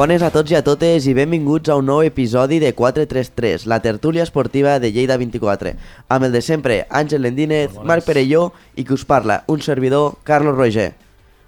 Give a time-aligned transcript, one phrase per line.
[0.00, 3.82] Bones a tots i a totes i benvinguts a un nou episodi de 433, la
[3.84, 5.74] tertúlia esportiva de Lleida 24,
[6.08, 8.46] amb el de sempre, Àngel Lendínez, Marc Perelló
[8.80, 10.94] i que us parla, un servidor, Carlos Roger.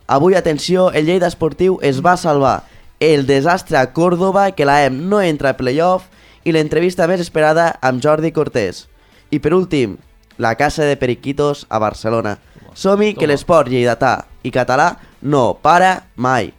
[0.04, 2.66] Avui, atenció, el Lleida Esportiu es va salvar
[3.00, 6.12] el desastre a Córdoba, que la EM no entra a playoff,
[6.44, 8.84] i l'entrevista més esperada amb Jordi Cortés.
[9.32, 9.96] I per últim,
[10.36, 12.36] la casa de periquitos a Barcelona.
[12.76, 16.52] Som-hi que l'esport lleidatà i català no para mai.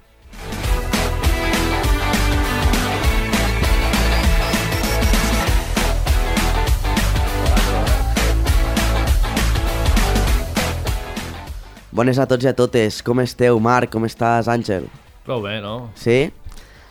[11.94, 13.02] Bones a tots i a totes.
[13.06, 13.92] Com esteu, Marc?
[13.94, 14.88] Com estàs, Àngel?
[15.28, 15.92] Prou bé, no?
[16.00, 16.32] Sí?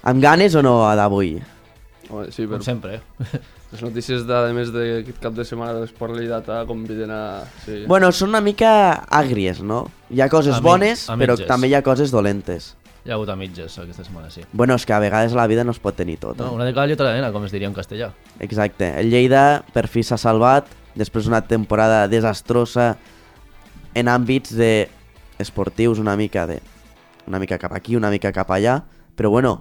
[0.07, 1.35] Amb ganes o no a d'avui?
[2.11, 3.01] Home, sí, Com però sempre.
[3.73, 7.23] les notícies de, a més d'aquest cap de setmana de l'esport lleidatà conviden a...
[7.65, 7.83] Sí.
[7.91, 8.71] Bueno, són una mica
[9.09, 9.85] àgries, no?
[10.13, 12.73] Hi ha coses A mi- bones, a però també hi ha coses dolentes.
[13.03, 14.45] Hi ha hagut a mitges aquesta setmana, sí.
[14.53, 16.39] Bueno, és que a vegades la vida no es pot tenir tot.
[16.39, 16.55] No, Eh?
[16.61, 18.13] una de cada lletra nena, com es diria en castellà.
[18.39, 18.93] Exacte.
[19.01, 22.93] El Lleida per fi s'ha salvat després d'una temporada desastrosa
[23.95, 24.89] en àmbits de
[25.43, 26.61] esportius una mica de
[27.27, 28.81] una mica cap aquí, una mica cap allà,
[29.15, 29.61] però bueno,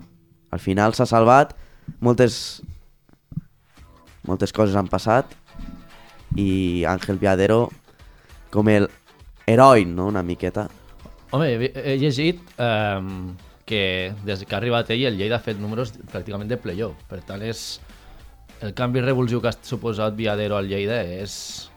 [0.52, 1.54] al final s'ha salvat,
[2.00, 2.62] moltes
[4.28, 5.34] moltes coses han passat
[6.38, 7.70] i Àngel Viadero
[8.52, 8.90] com el
[9.48, 10.68] heroi, no?, una miqueta.
[11.32, 13.00] Home, he, llegit eh,
[13.66, 17.00] que des que ha arribat ell, el Lleida ha fet números pràcticament de playoff.
[17.10, 17.80] Per tant, és,
[18.62, 21.71] el canvi revulsiu que ha suposat Viadero al Lleida és,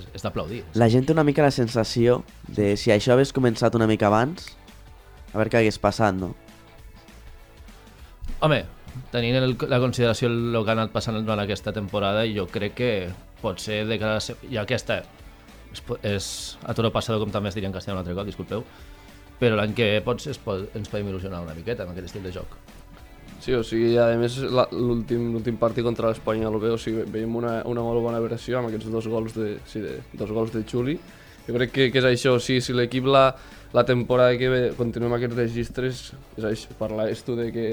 [0.00, 0.62] és, d'aplaudir.
[0.80, 4.50] La gent té una mica la sensació de si això hagués començat una mica abans,
[5.30, 6.32] a veure què hagués passat, no?
[8.40, 8.62] Home,
[9.12, 12.92] tenint el, la consideració el que ha anat passant durant aquesta temporada, jo crec que
[13.42, 14.38] pot ser de cara a...
[14.50, 15.02] I aquesta
[15.72, 16.30] és, és
[16.66, 18.64] a toro passado, com també es diria en castellà un altre cop, disculpeu,
[19.40, 22.26] però l'any que ve pots, es pot, ens podem il·lusionar una miqueta amb aquest estil
[22.26, 22.58] de joc.
[23.40, 28.02] Sí, o sigui, a més, l'últim partit contra l'Espanyol, o sigui, veiem una, una molt
[28.04, 30.98] bona versió amb aquests dos gols de, sí, de, dos gols de Xuli.
[31.46, 33.30] Jo crec que, que és això, o sigui, si l'equip la,
[33.72, 36.02] la temporada que ve continuem aquests registres,
[36.36, 37.66] és això, parlaves tu de que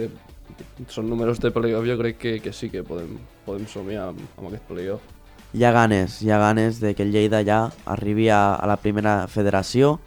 [0.88, 4.48] són números de playoff, jo crec que, que sí que podem, podem somiar amb, amb
[4.48, 5.14] aquest playoff.
[5.52, 8.80] Hi ha ganes, hi ha ganes de que el Lleida ja arribi a, a la
[8.80, 9.98] primera federació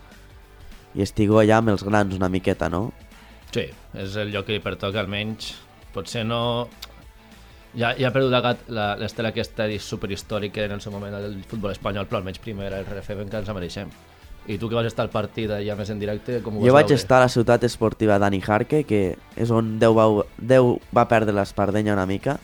[0.96, 2.88] i estigui allà amb els grans una miqueta, no?
[3.50, 3.66] Sí,
[3.98, 5.54] és el lloc que li pertoca almenys.
[5.94, 6.68] Potser no...
[7.74, 12.18] Ja, ja ha perdut l'estela aquesta superhistòrica en el seu moment del futbol espanyol, però
[12.18, 13.92] almenys primera el RFB encara ens mereixem.
[14.50, 16.88] I tu que vas estar al partit ja més en directe, com ho Jo vaig
[16.88, 16.98] veure?
[16.98, 19.02] estar a la ciutat esportiva Dani Jarque, que
[19.36, 20.06] és on Déu va,
[20.38, 22.38] Déu va perdre l'espardenya una mica.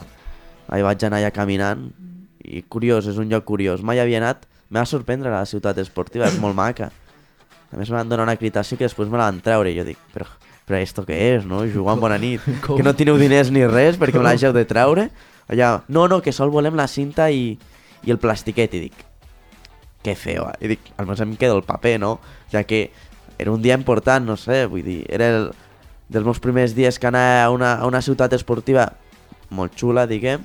[0.68, 1.88] Ahí vaig anar allà caminant
[2.44, 3.82] i curiós, és un lloc curiós.
[3.82, 6.92] Mai havia anat, me va sorprendre la ciutat esportiva, és molt maca.
[7.72, 9.86] A més me van donar una acreditació que després me la van treure i jo
[9.88, 10.28] dic, però,
[10.66, 11.62] però esto què és, no?
[11.70, 12.42] Jugar en bona nit.
[12.66, 12.76] Com?
[12.78, 15.08] Que no teniu diners ni res perquè me l'hàgeu de treure.
[15.46, 17.52] Allà, no, no, que sol volem la cinta i,
[18.02, 18.74] i el plastiquet.
[18.74, 19.04] I dic,
[20.02, 20.48] que feo.
[20.50, 20.56] eh?
[20.66, 22.16] I dic, almenys em quedo el paper, no?
[22.52, 22.90] Ja que
[23.38, 25.48] era un dia important, no sé, vull dir, era el,
[26.08, 28.88] dels meus primers dies que anava a una, a una ciutat esportiva
[29.54, 30.42] molt xula, diguem,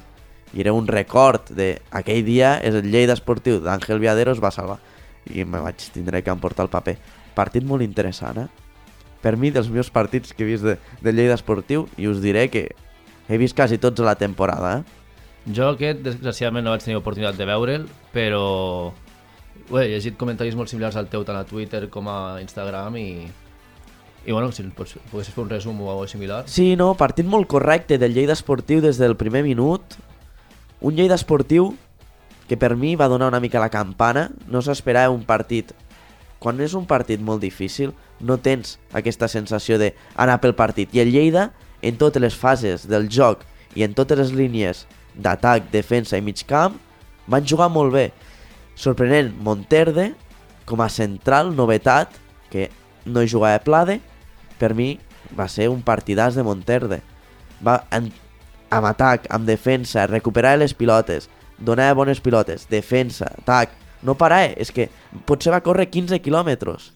[0.54, 4.52] i era un record de aquell dia és el Lleida esportiu d'Àngel Viadero es va
[4.52, 4.82] salvar
[5.32, 6.98] i me vaig tindre que emportar el paper
[7.38, 8.61] partit molt interessant, eh?
[9.22, 12.48] Per mi dels meus partits que he vist de, de Lleida esportiu i us diré
[12.54, 12.70] que
[13.30, 15.00] he vist quasi tots a la temporada, eh?
[15.56, 18.44] Jo aquest, desgraciadament, no vaig tenir oportunitat de veure'l, però
[19.72, 23.08] bé, he llegit comentaris molt similars al teu tant a Twitter com a Instagram i,
[24.26, 26.44] i bueno, si poguessis fer un resum o alguna similar.
[26.52, 29.98] Sí, no, partit molt correcte del Lleida Esportiu des del primer minut.
[30.82, 31.74] Un Lleida Esportiu
[32.52, 34.30] que per mi va donar una mica la campana.
[34.52, 35.72] No s'esperava un partit...
[36.42, 40.90] Quan és un partit molt difícil, no tens aquesta sensació de anar pel partit.
[40.90, 41.52] I el Lleida,
[41.86, 43.46] en totes les fases del joc
[43.78, 46.80] i en totes les línies d'atac, defensa i mig camp,
[47.30, 48.10] van jugar molt bé.
[48.74, 50.12] Sorprenent, Monterde,
[50.66, 52.18] com a central, novetat,
[52.50, 52.70] que
[53.06, 54.00] no hi jugava Plade,
[54.58, 54.96] per mi
[55.38, 57.02] va ser un partidàs de Monterde.
[57.62, 58.10] Va en,
[58.74, 61.30] amb atac, amb defensa, recuperar les pilotes,
[61.60, 64.56] donar bones pilotes, defensa, atac, no parar, eh?
[64.62, 64.90] és que
[65.26, 66.92] potser va córrer 15 quilòmetres.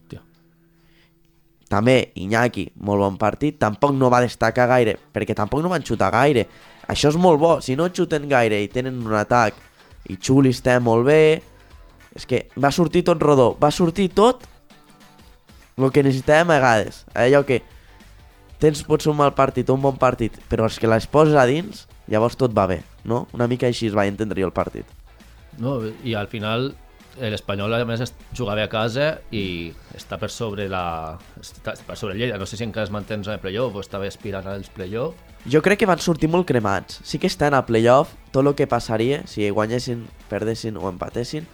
[1.70, 6.12] També Iñaki, molt bon partit, tampoc no va destacar gaire, perquè tampoc no van xutar
[6.14, 6.46] gaire.
[6.86, 9.56] Això és molt bo, si no xuten gaire i tenen un atac
[10.06, 11.42] i Xuli està molt bé,
[12.14, 14.46] és que va sortir tot rodó, va sortir tot
[15.76, 17.02] el que necessitàvem a vegades.
[17.18, 17.60] Allò que
[18.62, 21.36] tens pots ser un mal partit o un bon partit, però és que les poses
[21.36, 23.26] a dins, llavors tot va bé, no?
[23.36, 24.86] Una mica així es va entendre jo el partit.
[25.58, 26.70] No, I al final
[27.20, 32.16] l'Espanyol a més es jugava a casa i està per sobre la està per sobre
[32.18, 34.68] Lleida, no sé si encara es manté en zona de playoff o estava aspirant als
[34.68, 35.16] playoff
[35.46, 36.96] Jo crec que van sortir molt cremats.
[37.06, 41.46] Sí que estan a playoff, tot el que passaria, si guanyessin, perdessin o empatessin,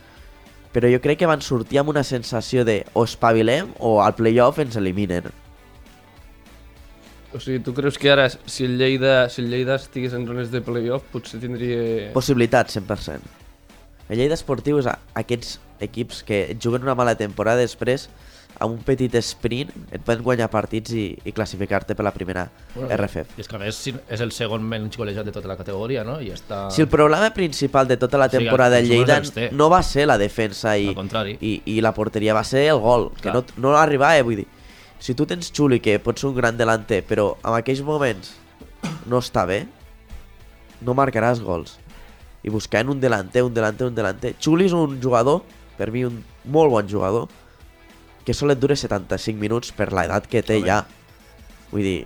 [0.73, 4.62] però jo crec que van sortir amb una sensació de o espavilem o al playoff
[4.64, 5.29] ens eliminen.
[7.37, 10.50] O sigui, tu creus que ara, si el Lleida, si el Lleida estigués en zones
[10.53, 12.11] de playoff, potser tindria...
[12.17, 13.41] Possibilitats, 100%.
[14.10, 18.08] El Lleida Esportiu és a aquests equips que juguen una mala temporada després
[18.62, 22.44] amb un petit sprint et poden guanyar partits i, i classificar-te per la primera
[22.76, 23.37] RFF.
[23.38, 26.19] I és que a més és el segon menys golejat de tota la categoria, no?
[26.22, 26.66] I està...
[26.75, 29.49] Si el problema principal de tota la temporada del els Lleida gols els té.
[29.56, 30.93] no va ser la defensa i,
[31.40, 33.40] i, i la porteria, va ser el gol, que Clar.
[33.40, 34.49] no, no arribava, vull dir.
[35.02, 38.37] Si tu tens Xuli, que pot ser un gran delanter, però en aquells moments
[39.10, 39.64] no està bé,
[40.82, 41.78] no marcaràs gols.
[42.42, 44.34] I buscant un delanter, un delanter, un delanter...
[44.42, 45.42] Xuli és un jugador,
[45.78, 47.28] per mi un molt bon jugador,
[48.26, 50.82] que solet dura 75 minuts per l'edat que té ja.
[51.72, 52.00] Vull dir,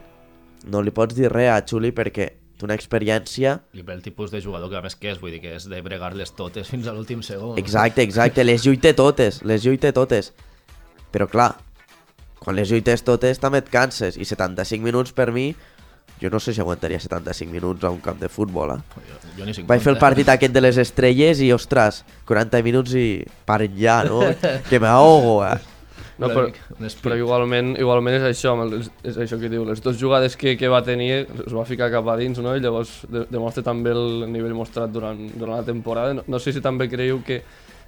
[0.72, 4.40] no li pots dir res a Xuli perquè té una experiència I pel tipus de
[4.40, 6.94] jugador que a més que és, vull dir que és de bregar-les totes fins a
[6.96, 7.58] l'últim segon.
[7.60, 10.32] Exacte, exacte, les lluite totes, les lluite totes.
[11.12, 11.52] Però clar,
[12.40, 15.50] quan les lluites totes també et canses i 75 minuts per mi,
[16.20, 18.72] jo no sé si aguantaria 75 minuts a un camp de futbol.
[18.72, 18.80] Eh?
[18.96, 19.68] Jo, jo ni 50.
[19.68, 23.08] Vaig fer el partit aquest de les estrelles i, ostres, 40 minuts i
[23.48, 24.22] paren ja, no?
[24.70, 25.56] que m'ahogo, eh?
[26.16, 26.46] No, però,
[27.04, 28.54] però igualment, igualment és això,
[29.04, 32.08] és això que diu, les dues jugades que, que va tenir es va ficar cap
[32.08, 32.54] a dins, no?
[32.56, 36.16] I llavors de, demostra també el nivell mostrat durant, durant la temporada.
[36.16, 37.42] No, no sé si també creieu que,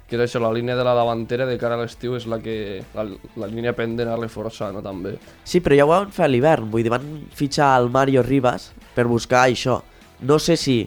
[0.09, 2.81] que és això, la línia de la davantera de cara a l'estiu és la que
[2.97, 3.05] la,
[3.37, 4.81] la línia pendent a reforçar, no?
[4.85, 5.15] També.
[5.45, 8.71] Sí, però ja ho van fer a l'hivern, vull dir, van fitxar el Mario Rivas
[8.95, 9.79] per buscar això.
[10.25, 10.81] No sé si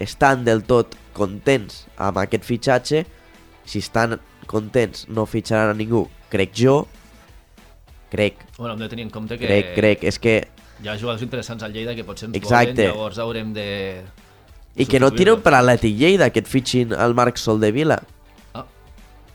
[0.00, 3.04] estan del tot contents amb aquest fitxatge,
[3.68, 4.16] si estan
[4.48, 6.82] contents no fitxaran a ningú, crec jo,
[8.12, 10.36] crec, Bueno, hem de tenir en compte que crec, crec, és que...
[10.82, 12.74] hi ha jugadors interessants al Lleida que potser ens Exacte.
[12.74, 13.68] volen, llavors haurem de...
[14.76, 17.98] I que no tiren per Atlètic Lleida, que et fitxin el Marc Soldevila.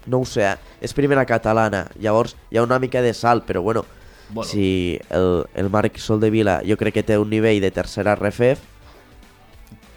[0.07, 0.55] No ho sé, eh?
[0.81, 3.85] és primera catalana, llavors hi ha una mica de salt, però bueno,
[4.29, 4.49] Bueno.
[4.49, 8.59] si el, el Marc Soldevila jo crec que té un nivell de tercera RFF,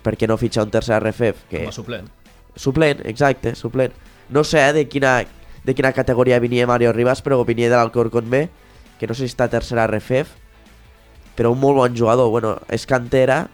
[0.04, 1.46] per què no fitxar un tercer RFF?
[1.50, 1.64] Que...
[1.64, 2.08] com a suplent.
[2.56, 3.94] Suplent, exacte, suplent.
[4.30, 5.20] No sé eh, de quina,
[5.64, 8.48] de quina categoria venia Mario Rivas, però venia de l'Alcorcón B,
[8.98, 10.34] que no sé si està tercera RFF,
[11.38, 12.30] però un molt bon jugador.
[12.30, 13.44] Bueno, és cantera,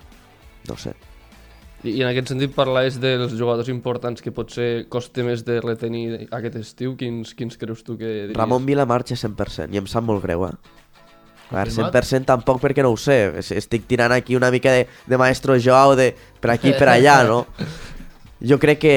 [0.68, 0.92] no sé.
[1.84, 6.26] I, I en aquest sentit parlaves dels jugadors importants que potser costa més de retenir
[6.34, 6.96] aquest estiu.
[6.98, 8.36] Quins, quins creus tu que diries?
[8.38, 10.54] Ramon Vila marxa 100% i em sap molt greu, eh?
[11.46, 11.94] A veure, Confirmat?
[11.94, 13.18] 100% tampoc perquè no ho sé.
[13.38, 16.08] Es- Estic tirant aquí una mica de, de maestro Joao de
[16.40, 17.44] per aquí per allà, no?
[18.46, 18.96] Jo crec que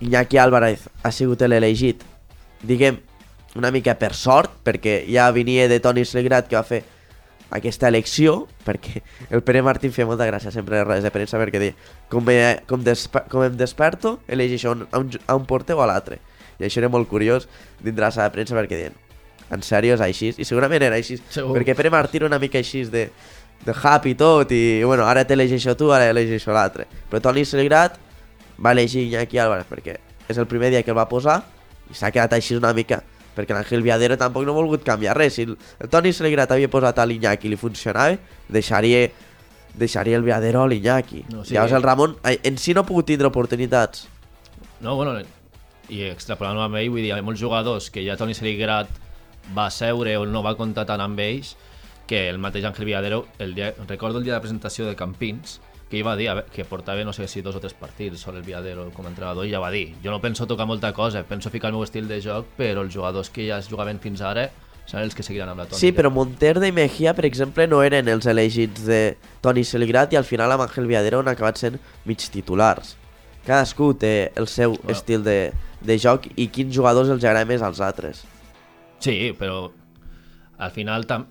[0.00, 2.00] Iñaki Álvarez ha sigut l'elegit,
[2.64, 2.96] diguem,
[3.58, 6.78] una mica per sort, perquè ja venia de Toni Segrat que va fer
[7.50, 11.40] aquesta elecció, perquè el Pere Martín feia molta gràcia sempre a les rodes de premsa
[11.40, 11.74] perquè deia
[12.08, 15.82] com, me, com, despe com em desperto, elegeixo un, a, un, a un porter o
[15.82, 16.20] a l'altre.
[16.60, 17.48] I això era molt curiós
[17.80, 18.98] dintre la sala de premsa perquè deien
[19.50, 20.30] en sèrio és així?
[20.38, 21.56] I segurament era així, Segur.
[21.58, 23.08] perquè Pere Martín era una mica així de,
[23.66, 26.86] de happy tot, i bueno, ara t'elegeixo tu, ara elegeixo l'altre.
[27.10, 27.98] Però Toni Segrat
[28.62, 29.96] va elegir Iñaki Álvarez perquè
[30.30, 31.40] és el primer dia que el va posar
[31.90, 33.02] i s'ha quedat així una mica
[33.36, 35.38] perquè l'Àngel Viadero tampoc no ha volgut canviar res.
[35.38, 35.56] Si el,
[35.90, 38.18] Toni Selegrat havia posat a l'Iñaki i li funcionava,
[38.48, 39.08] deixaria
[39.80, 41.24] deixaria el Viadero a l'Iñaki.
[41.30, 41.54] No, sí.
[41.54, 44.08] llavors el Ramon en si no ha pogut tindre oportunitats.
[44.80, 45.20] No, bueno,
[45.90, 48.90] i extrapolant amb ell, vull dir, hi ha molts jugadors que ja Toni Serigrat
[49.56, 51.56] va seure o no va comptar tant amb ells
[52.10, 55.60] que el mateix Ángel Villadero, el dia, recordo el dia de la presentació de Campins,
[55.90, 58.22] que hi va dir a veure, que portava no sé si dos o tres partits
[58.22, 60.92] sobre el Villadero com a entrenador i ja va dir, jo no penso tocar molta
[60.94, 63.98] cosa, penso ficar el meu estil de joc, però els jugadors que ja es jugaven
[63.98, 64.48] fins ara
[64.86, 65.80] seran els que seguiran amb la tònica.
[65.82, 70.18] Sí, però Monterde i Mejía, per exemple, no eren els elegits de Toni Seligrat i
[70.18, 72.96] al final amb Ángel Viadero han acabat sent mig titulars.
[73.46, 74.90] Cadascú té el seu Bueno.
[74.94, 78.24] estil de, de joc i quins jugadors els agrada més als altres.
[78.98, 79.70] Sí, però
[80.58, 81.28] al final, tam,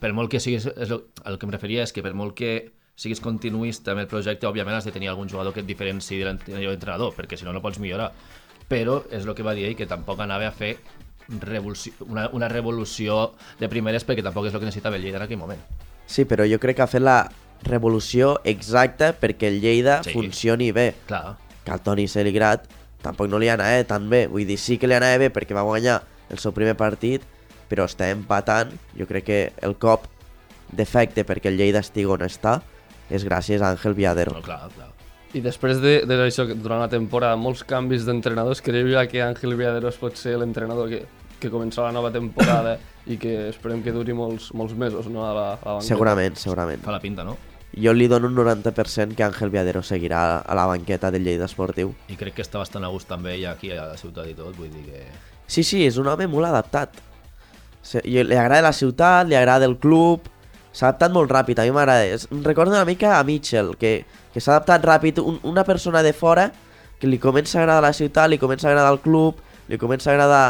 [0.00, 0.66] per molt que siguis...
[0.66, 4.08] És el, el que em referia és que per molt que siguis continuista amb el
[4.10, 7.52] projecte, òbviament has de tenir algun jugador que et diferenciï de l'entrenador, perquè si no,
[7.52, 8.12] no pots millorar.
[8.68, 10.76] Però és el que va dir ell, que tampoc anava a fer
[11.40, 15.26] revolució, una, una revolució de primeres perquè tampoc és el que necessitava el Lleida en
[15.26, 15.60] aquell moment.
[16.06, 17.30] Sí, però jo crec que ha fet la
[17.64, 20.10] revolució exacta perquè el Lleida Sí.
[20.10, 20.18] sí.
[20.18, 20.94] funcioni bé.
[21.06, 22.66] Clar, Que al Toni Seligrat
[23.02, 24.26] tampoc no li anava tan bé.
[24.26, 27.22] Vull dir, sí que li anava bé perquè va guanyar el seu primer partit,
[27.70, 28.72] però està empatant.
[28.98, 30.08] Jo crec que el cop
[30.72, 32.60] d'efecte perquè el Lleida estigui on està
[33.10, 34.34] és gràcies a Àngel Viadero.
[34.36, 34.92] no, clar, clar.
[35.32, 39.54] I després de, de això, durant la temporada, molts canvis d'entrenadors, creu ja que Àngel
[39.56, 41.06] Villaderos pot ser l'entrenador que,
[41.40, 42.76] que comença la nova temporada
[43.12, 45.88] i que esperem que duri molts, molts mesos no, a la, a la banqueta.
[45.88, 46.84] Segurament, segurament.
[46.84, 47.38] Fa la pinta, no?
[47.72, 51.94] Jo li dono un 90% que Àngel Viadero seguirà a la banqueta del Lleida Esportiu.
[52.12, 54.52] I crec que està bastant a gust també ja aquí a la ciutat i tot,
[54.58, 55.06] vull dir que...
[55.48, 57.00] Sí, sí, és un home molt adaptat.
[58.04, 60.28] Li agrada la ciutat, li agrada el club,
[60.72, 62.18] s'ha adaptat molt ràpid, a mi m'agrada.
[62.42, 64.02] Recorda una mica a Mitchell, que,
[64.32, 65.20] que s'ha adaptat ràpid.
[65.22, 66.50] Un, una persona de fora
[66.98, 70.10] que li comença a agradar la ciutat, li comença a agradar el club, li comença
[70.10, 70.44] a agradar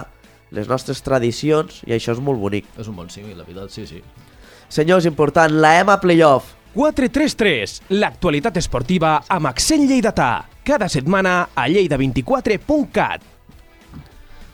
[0.52, 2.68] les nostres tradicions, i això és molt bonic.
[2.78, 4.02] És un bon símil, la veritat, sí, sí.
[4.72, 6.54] Senyors, important, la EMA Playoff.
[6.72, 10.32] 433, l'actualitat esportiva amb accent lleidatà.
[10.64, 13.31] Cada setmana a lleida24.cat.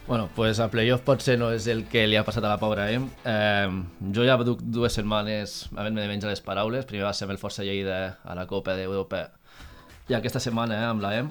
[0.08, 2.86] Bueno, pues a playoff potser no és el que li ha passat a la pobra
[2.88, 3.10] EM.
[3.28, 3.68] Eh,
[4.16, 6.86] jo ja duc dues setmanes havent-me de menjar les paraules.
[6.88, 9.26] Primer va ser amb el Força Lleida a la Copa d'Europa
[10.08, 11.28] i aquesta setmana eh, amb la EM.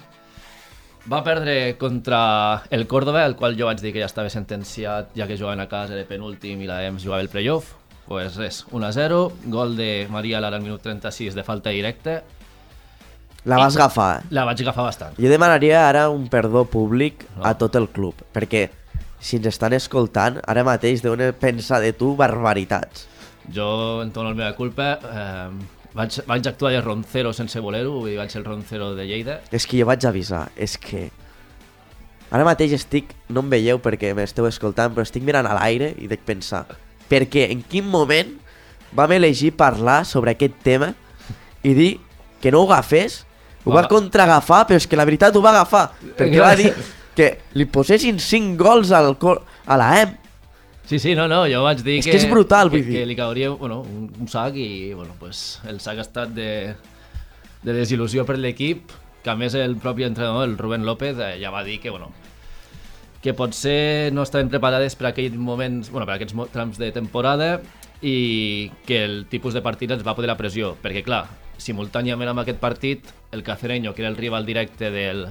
[1.10, 5.26] Va perdre contra el Córdoba, el qual jo vaig dir que ja estava sentenciat, ja
[5.26, 7.74] que jugaven a casa, era penúltim i la EM jugava el playoff.
[8.06, 12.22] Pues res, 1-0, gol de Maria Lara al minut 36 de falta directa.
[13.48, 14.28] La vas agafar, eh?
[14.36, 15.16] La vaig agafar bastant.
[15.18, 17.46] Jo demanaria ara un perdó públic No.
[17.48, 18.68] a tot el club, perquè
[19.24, 23.08] si ens estan escoltant, ara mateix deuen pensar de tu barbaritats.
[23.54, 25.00] Jo en tono la meva culpa.
[25.00, 25.50] Eh,
[25.96, 29.40] vaig, vaig actuar de roncero sense voler-ho, dir, vaig ser el roncero de Lleida.
[29.52, 31.08] És que jo vaig avisar, és que...
[32.30, 36.10] Ara mateix estic, no em veieu perquè m'esteu escoltant, però estic mirant a l'aire i
[36.12, 36.66] dic pensar,
[37.08, 38.34] perquè en quin moment
[38.92, 40.92] vam elegir parlar sobre aquest tema
[41.64, 41.94] i dir
[42.44, 43.22] que no ho agafés,
[43.68, 46.72] ho va contraagafar, però és que la veritat ho va agafar, perquè va dir
[47.18, 50.16] que li posessin 5 gols al cor, a la EM.
[50.88, 52.14] Sí, sí, no, no, jo vaig dir És que...
[52.14, 53.02] que és brutal, que, vull dir.
[53.02, 56.52] Que li cauria bueno, un, un sac i, bueno, pues, el sac ha estat de,
[57.66, 58.94] de desil·lusió per l'equip,
[59.26, 62.14] que a més el propi entrenador, el Rubén López, eh, ja va dir que, bueno,
[63.22, 67.58] que potser no estaven preparades per aquells moments, bueno, per aquests trams de temporada
[68.00, 71.26] i que el tipus de partit ens va poder la pressió, perquè clar,
[71.62, 75.28] simultàniament amb aquest partit, el Cacereño, que era el rival directe del,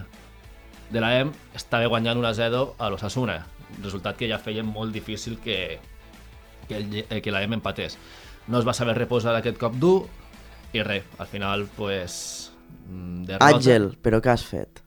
[0.91, 3.41] de la EM, estava guanyant 1-0 a l'Osasuna,
[3.83, 5.79] resultat que ja feia molt difícil que,
[6.69, 7.99] que, el, eh, que la EM empatés.
[8.47, 9.99] No es va saber reposar aquest cop dur
[10.75, 12.53] i res, al final, pues,
[12.89, 13.55] mm, derrota.
[13.55, 14.83] Àngel, però què has fet?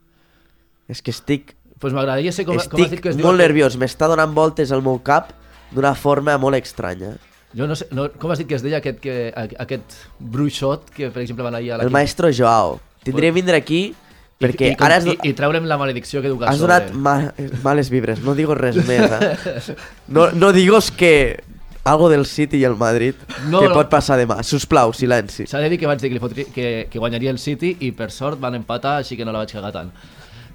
[0.90, 3.24] És que estic Pues m'agradaria ser com, com has dit Estic que es diu...
[3.24, 5.32] molt nerviós, m'està donant voltes al meu cap
[5.72, 7.14] d'una forma molt estranya.
[7.56, 11.08] Jo no sé, no, com has dit que es deia aquest, que, aquest bruixot que,
[11.10, 11.92] per exemple, van ahir a El l'equip?
[11.96, 12.78] maestro Joao.
[13.02, 13.94] Tindria que vindre aquí
[14.40, 16.78] perquè I, i, ara has, i, i treure'm la maledicció que duc a has sobre.
[16.78, 17.32] donat ma
[17.64, 18.22] males vibres.
[18.22, 19.76] No digo res més, eh?
[20.08, 21.42] No, no digos que
[21.82, 23.14] algo del City i el Madrid
[23.48, 23.74] No, que no.
[23.74, 24.42] pot passar demà.
[24.46, 25.46] Sisplau, silenci.
[25.50, 27.90] S'ha de dir que vaig dir que, li fotri, que, que guanyaria el City i
[27.96, 29.90] per sort van empatar, així que no la vaig cagar tant.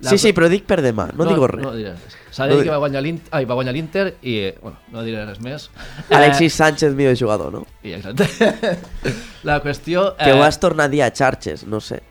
[0.02, 1.64] La- Sí, sí, però dic per demà, no, digo res.
[1.66, 2.22] No diré res.
[2.36, 5.04] S'ha de dir di- que va guanyar l'Inter, ai, va guanyar l'Inter i, bueno, no
[5.08, 5.70] diré res més.
[6.12, 7.62] Alexis Sánchez, millor jugador, no?
[7.82, 8.28] Eh, i exacte.
[9.48, 10.10] la qüestió...
[10.20, 12.02] Que ho has tornat a dir a xarxes, no sé.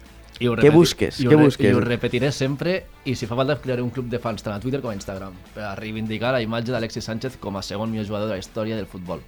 [0.41, 1.21] i ho què repeti- busques?
[1.21, 1.69] I ho, Què busques?
[1.71, 4.61] I ho repetiré sempre i si fa falta crearé un club de fans tant a
[4.63, 8.07] Twitter com a Instagram per a reivindicar la imatge d'Alexis Sánchez com a segon millor
[8.09, 9.21] jugador de la història del futbol.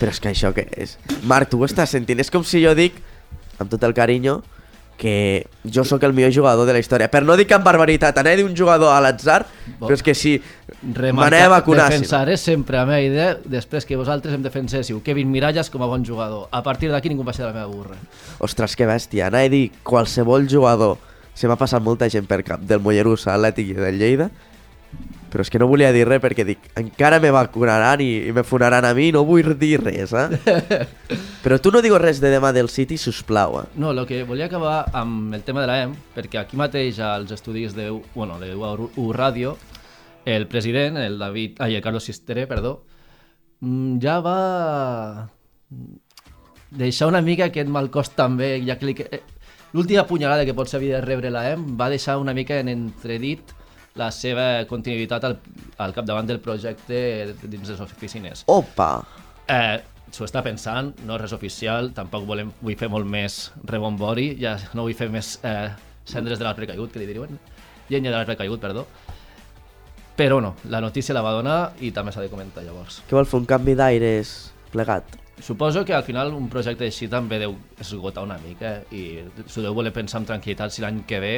[0.00, 0.96] Però és que això què és?
[1.30, 2.18] Marc, tu ho estàs sentint?
[2.24, 2.96] És com si jo dic,
[3.60, 4.40] amb tot el carinyo,
[4.98, 7.06] que jo sóc el millor jugador de la història.
[7.08, 9.44] Per no dir cap barbaritat, anar a dir un jugador a l'atzar,
[9.78, 10.34] però és que si
[10.82, 11.86] m'anava a vacunar...
[11.86, 12.02] si no.
[12.02, 16.04] defensaré sempre la meva idea després que vosaltres em defenséssiu Kevin Miralles com a bon
[16.04, 16.48] jugador.
[16.50, 17.96] A partir d'aquí ningú va ser la meva burra.
[18.42, 19.30] Ostres, que bèstia.
[19.30, 20.98] Anar a dir qualsevol jugador...
[21.38, 24.24] Se m'ha passat molta gent per cap del Mollerussa, Atlètic i del Lleida,
[25.30, 28.42] però és que no volia dir res perquè dic, encara me vacunaran i, i me
[28.44, 30.86] funaran a mi, no vull dir res, eh?
[31.44, 33.64] però tu no digues res de demà del City, sisplau, eh?
[33.76, 37.30] No, el que volia acabar amb el tema de la EM, perquè aquí mateix als
[37.36, 39.56] estudis de, bueno, de U Ràdio,
[40.28, 42.82] el president, el David, ai, el Carlos Sistere, perdó,
[43.60, 45.28] mm, ja va
[46.70, 49.22] deixar una mica aquest mal cost també, ja que- eh,
[49.72, 53.40] l'última punyalada que potser havia de rebre la EM va deixar una mica en entredit
[53.98, 55.36] la seva continuïtat al,
[55.82, 56.98] al capdavant del projecte
[57.44, 58.44] dins les oficines.
[58.46, 58.92] Opa!
[59.48, 59.78] Eh,
[60.08, 64.54] S'ho està pensant, no és res oficial, tampoc volem, vull fer molt més rebombori, ja
[64.72, 65.68] no vull fer més eh,
[66.08, 67.36] cendres de l'arbre caigut, que li diuen,
[67.90, 68.86] llenya de l'arbre caigut, perdó.
[70.18, 73.02] Però no, la notícia la va donar i també s'ha de comentar llavors.
[73.06, 74.32] Què vol fer, un canvi d'aires
[74.72, 75.18] plegat?
[75.44, 79.76] Suposo que al final un projecte així també deu esgotar una mica i s'ho deu
[79.76, 81.34] voler pensar amb tranquil·litat si l'any que ve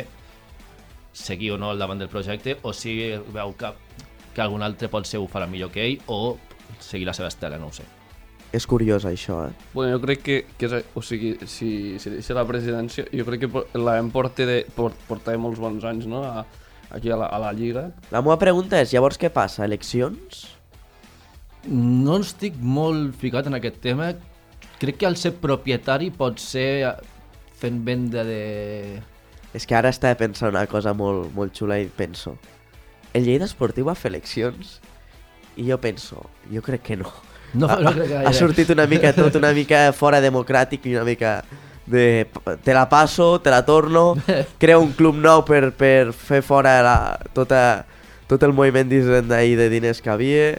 [1.12, 2.96] seguir o no al davant del projecte o si
[3.34, 3.72] veu que,
[4.34, 6.36] que algun altre pot ser ho farà millor que ell o
[6.78, 7.86] seguir la seva estela, no ho sé.
[8.52, 9.52] és curiós això, eh?
[9.74, 13.44] Bueno, jo crec que, que és, o sigui, si, si deixa la presidència, jo crec
[13.44, 16.44] que la porta de, port, porta molts bons anys, no?, a,
[16.90, 17.90] aquí a la, a la Lliga.
[18.10, 19.64] La meva pregunta és, llavors què passa?
[19.64, 20.48] Eleccions?
[21.70, 24.10] No estic molt ficat en aquest tema.
[24.80, 26.92] Crec que al ser propietari pot ser eh,
[27.60, 29.00] fent venda de...
[29.54, 32.36] És que ara estava pensant una cosa molt, molt xula i penso...
[33.10, 34.76] El Lleida Esportiu va fer eleccions?
[35.58, 37.10] I jo penso, jo crec que no.
[37.52, 38.38] No, ha, no crec que ha gaire.
[38.38, 41.40] sortit una mica tot, una mica fora democràtic i una mica
[41.90, 42.28] de
[42.62, 44.14] te la passo, te la torno,
[44.62, 46.96] creo un club nou per, per fer fora la,
[47.34, 47.84] tota,
[48.30, 50.52] tot el moviment d'Hisenda i de diners que havia.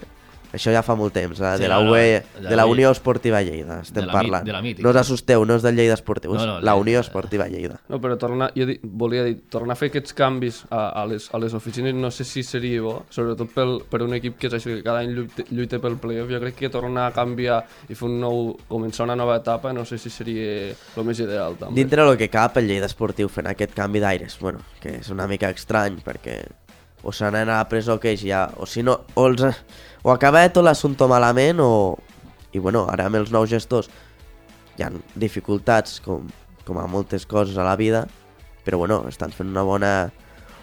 [0.52, 1.54] Això ja fa molt temps, eh?
[1.56, 2.02] Sí, de la UE,
[2.36, 4.46] de de la la Mi- Unió Esportiva Lleida, estem de la parlant.
[4.46, 4.84] de la mítica.
[4.84, 7.80] no us assusteu, no és del Lleida Esportiu, No, no, la la- Unió Esportiva Lleida.
[7.88, 11.30] No, però tornar, jo di, volia dir, tornar a fer aquests canvis a, a, les,
[11.34, 14.54] a les oficines no sé si seria bo, sobretot pel, per un equip que és
[14.54, 16.30] això, que cada any lluita, lluita pel playoff.
[16.30, 19.86] Jo crec que tornar a canviar i fer un nou, començar una nova etapa no
[19.86, 21.76] sé si seria el més ideal també.
[21.80, 25.28] Dintre del que cap, el Lleida Esportiu fent aquest canvi d'aires, bueno, que és una
[25.28, 26.42] mica estrany, perquè
[27.04, 29.42] o se n'han a la presó que ja, o si no, o, els,
[30.04, 31.98] o acaba tot l'assumpte malament, o,
[32.52, 33.90] i bueno, ara amb els nous gestors
[34.78, 36.30] hi ha dificultats, com,
[36.66, 38.06] com a moltes coses a la vida,
[38.66, 39.92] però bueno, estan fent una bona,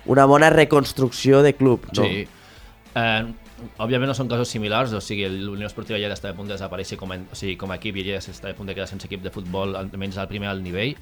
[0.06, 2.06] una bona reconstrucció de club, no?
[2.06, 2.26] Sí.
[2.98, 3.22] Eh,
[3.82, 6.98] òbviament no són casos similars, o sigui, l'Unió Esportiva Lleida està a punt de desaparèixer
[6.98, 9.06] com a, o sigui, com a equip i Lleida està a punt de quedar sense
[9.08, 10.94] equip de futbol, almenys al primer alt nivell,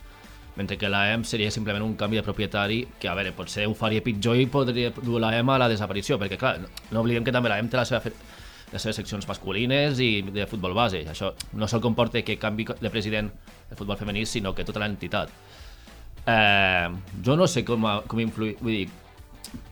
[0.56, 4.02] mentre que l'AEM seria simplement un canvi de propietari que, a veure, potser ho faria
[4.02, 6.58] pitjor i podria dur l'AEM a la desaparició, perquè, clar,
[6.90, 8.12] no, oblidem que també l'AEM té la seva fe
[8.72, 11.04] les seves seccions masculines i de futbol base.
[11.06, 13.28] Això no sol comporta que canvi de president
[13.70, 15.30] de futbol femení, sinó que tota l'entitat.
[16.26, 16.88] Eh,
[17.22, 18.88] jo no sé com, a- com influir, vull dir,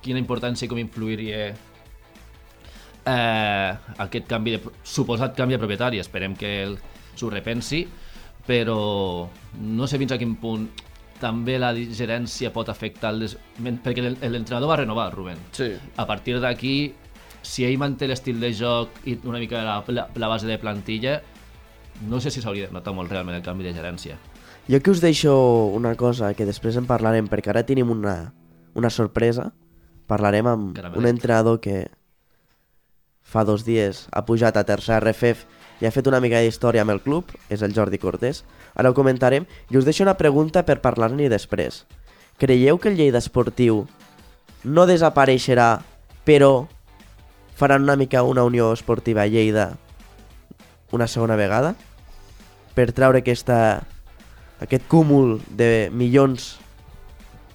[0.01, 1.49] quina importància com influiria
[3.07, 5.99] eh, aquest canvi de, suposat canvi de propietari.
[6.03, 6.77] Esperem que ell
[7.19, 7.85] s'ho repensi,
[8.47, 9.29] però
[9.61, 10.67] no sé fins a quin punt
[11.21, 13.37] també la gerència pot afectar el des...
[13.85, 15.39] perquè l'en- l'entrenador va renovar, Rubén.
[15.53, 15.71] Sí.
[15.97, 16.93] A partir d'aquí,
[17.41, 21.23] si ell manté l'estil de joc i una mica la, la, la base de plantilla,
[22.11, 24.19] no sé si s'hauria de notar molt realment el canvi de gerència.
[24.69, 25.33] Jo que us deixo
[25.77, 28.33] una cosa que després en parlarem, perquè ara tenim una,
[28.75, 29.53] una sorpresa.
[30.09, 30.99] Parlarem amb Caramelet.
[31.01, 31.87] un entrenador que
[33.25, 35.47] fa dos dies ha pujat a tercer RFF
[35.81, 38.45] i ha fet una mica d'història amb el club, és el Jordi Cortés.
[38.75, 41.85] Ara ho comentarem i us deixo una pregunta per parlar-n'hi després.
[42.39, 43.85] Creieu que el Lleida Esportiu
[44.65, 45.85] no desapareixerà,
[46.25, 46.67] però
[47.55, 49.75] faran una mica una Unió Esportiva Lleida
[50.95, 51.75] una segona vegada?
[52.75, 53.83] Per treure aquesta,
[54.63, 56.55] aquest cúmul de milions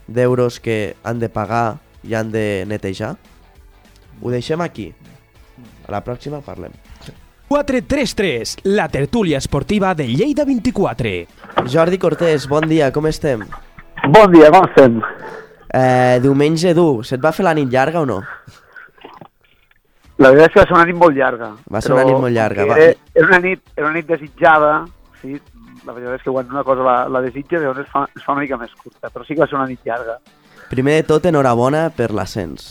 [0.08, 3.16] d'euros que han de pagar i han de netejar?
[4.22, 4.92] Ho deixem aquí.
[5.88, 6.76] A la pròxima parlem.
[7.50, 11.10] 433, la tertúlia esportiva de Lleida 24.
[11.66, 13.42] Jordi Cortés, bon dia, com estem?
[14.14, 15.00] Bon dia, com estem?
[15.74, 18.20] Eh, diumenge dur, se't va fer la nit llarga o no?
[20.22, 21.48] La veritat és que va ser una nit molt llarga.
[21.74, 22.84] Va ser una nit molt llarga, com va.
[22.84, 24.74] Era, era, una nit, era una nit desitjada,
[25.24, 25.40] sí,
[25.88, 28.38] la veritat és que quan una cosa la, la desitja, llavors es fa, es fa
[28.38, 30.20] una mica més curta, però sí que va ser una nit llarga.
[30.70, 32.70] Primer de tot, enhorabona per l'ascens.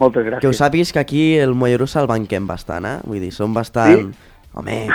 [0.00, 0.40] Moltes gràcies.
[0.42, 2.96] Que ho sàpiguis que aquí el Mollerussa el banquem bastant, eh?
[3.06, 4.12] Vull dir, som bastant...
[4.12, 4.32] Sí?
[4.56, 4.86] Home,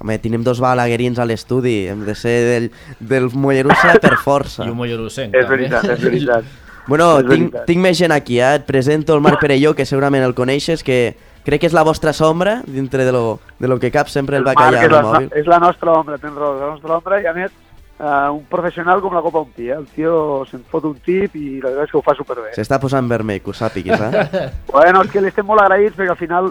[0.00, 2.68] home, tenim dos balaguerins a l'estudi, hem de ser del,
[3.00, 4.62] del Mollerussa per força.
[4.68, 6.44] I un mollerusenc, És veritat, és veritat.
[6.90, 7.66] Bueno, És tinc, veritat.
[7.68, 8.54] tinc més gent aquí, eh?
[8.56, 11.12] Et presento el Marc Perelló, que segurament el coneixes, que
[11.44, 14.42] crec que és la vostra sombra, dintre de lo, de lo que cap sempre el,
[14.42, 15.28] El va Marc callar és al la, mòbil.
[15.38, 17.52] és la nostra ombra, tens raó, la nostra ombra, i a més,
[18.00, 19.76] uh, un professional com la copa un pi, eh?
[19.76, 22.54] El tio se'n fot un tip i la veritat és que ho fa superbé.
[22.56, 24.48] S'està posant vermell, que ho sàpiguis, eh?
[24.72, 26.50] Bueno, és que li estem molt agraïts perquè al final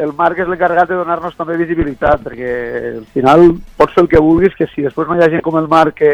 [0.00, 2.52] el Marc és l'encarregat de donar-nos també visibilitat, perquè
[3.00, 5.58] al final pots fer el que vulguis, que si després no hi ha gent com
[5.58, 6.12] el Marc que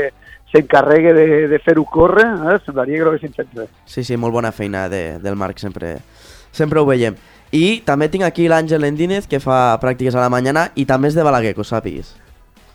[0.53, 3.73] s'encarregue de, de fer-ho córrer, eh, semblaria que no haguessin fet res.
[3.85, 5.99] Sí, sí, molt bona feina de, del Marc, sempre,
[6.55, 7.19] sempre ho veiem.
[7.55, 11.19] I també tinc aquí l'Àngel Endínez, que fa pràctiques a la mañana, i també és
[11.19, 12.15] de Balaguer, que ho sàpiguis.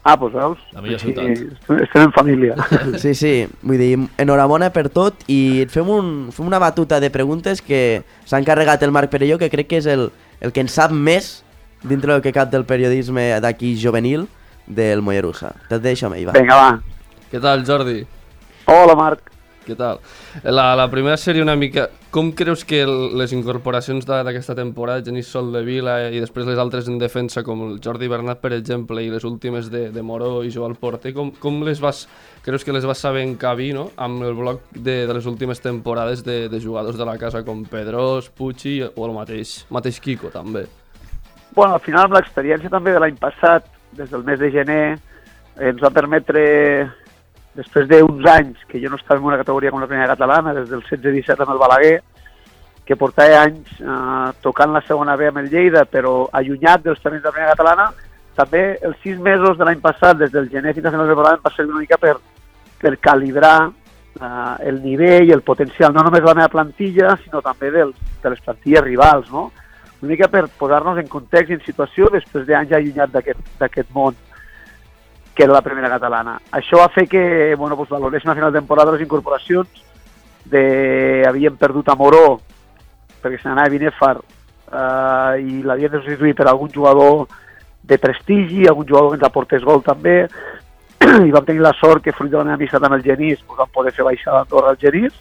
[0.04, 0.58] Ah, doncs veus?
[0.74, 1.26] La millor Sí, ciutat.
[1.30, 2.56] estem- estem en família.
[2.98, 7.12] Sí, sí, vull dir, enhorabona per tot i et fem, un, fem una batuta de
[7.14, 10.08] preguntes que s'ha encarregat el Marc Perelló, que crec que és el,
[10.42, 11.44] el que en sap més
[11.84, 14.26] dintre del que cap del periodisme d'aquí juvenil
[14.66, 15.54] del Mollerussa.
[15.70, 16.34] Te'l deixo amb ell, va.
[16.34, 16.80] Vinga, va.
[17.32, 18.02] Què tal, Jordi?
[18.66, 19.30] Hola, Marc.
[19.72, 20.02] Què tal?
[20.44, 21.88] La, la primera sèrie una mica...
[22.12, 26.90] Com creus que les incorporacions d'aquesta temporada, Genís Sol de Vila i després les altres
[26.92, 30.52] en defensa, com el Jordi Bernat, per exemple, i les últimes de, de Moró i
[30.52, 32.04] Joel Porter, com, com les vas...
[32.44, 36.26] Creus que les vas saber encabir, no?, amb el bloc de, de les últimes temporades
[36.28, 40.66] de, de jugadors de la casa com Pedrós, Puig o el mateix, mateix Kiko, també.
[41.56, 44.84] bueno, al final amb l'experiència també de l'any passat, des del mes de gener,
[45.60, 46.44] ens va permetre,
[47.56, 50.70] després d'uns anys que jo no estava en una categoria com la primera catalana, des
[50.70, 51.98] del 16-17 amb el Balaguer,
[52.86, 57.24] que portava anys eh, tocant la segona B amb el Lleida, però allunyat dels terrenys
[57.24, 57.92] de la primera catalana,
[58.36, 61.44] també els sis mesos de l'any passat, des del gener fins a finals de temporada,
[61.44, 62.16] va servir una mica per,
[62.82, 67.44] per calibrar eh, el nivell i el potencial, no només de la meva plantilla, sinó
[67.46, 69.50] també dels, de les plantilles rivals, no?
[70.02, 74.16] Una mica per posar-nos en context i en situació després d'anys allunyat d'aquest món
[75.36, 76.38] que era la primera catalana.
[76.52, 79.84] Això va fer que bueno, pues, valoréssim a final de temporada les incorporacions
[80.46, 81.24] de...
[81.28, 82.40] havíem perdut a Moró
[83.22, 87.28] perquè se n'anava a Binefar eh, i l'havien de substituir per algun jugador
[87.82, 90.26] de prestigi, algun jugador que ens aportés gol també,
[91.28, 93.60] i vam tenir la sort que fruit de la meva amistat amb el Genís pues,
[93.60, 95.16] vam poder fer baixar d'Andorra al Genís,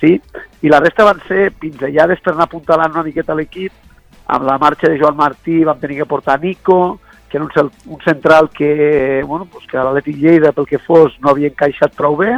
[0.00, 0.16] sí?
[0.62, 3.72] i la resta van ser pinzellades per anar apuntalant una miqueta l'equip,
[4.26, 6.98] amb la marxa de Joan Martí vam tenir que portar Nico,
[7.34, 11.32] que era un, un central que, bueno, pues que l'Atlètic Lleida, pel que fos, no
[11.32, 12.36] havia encaixat prou bé,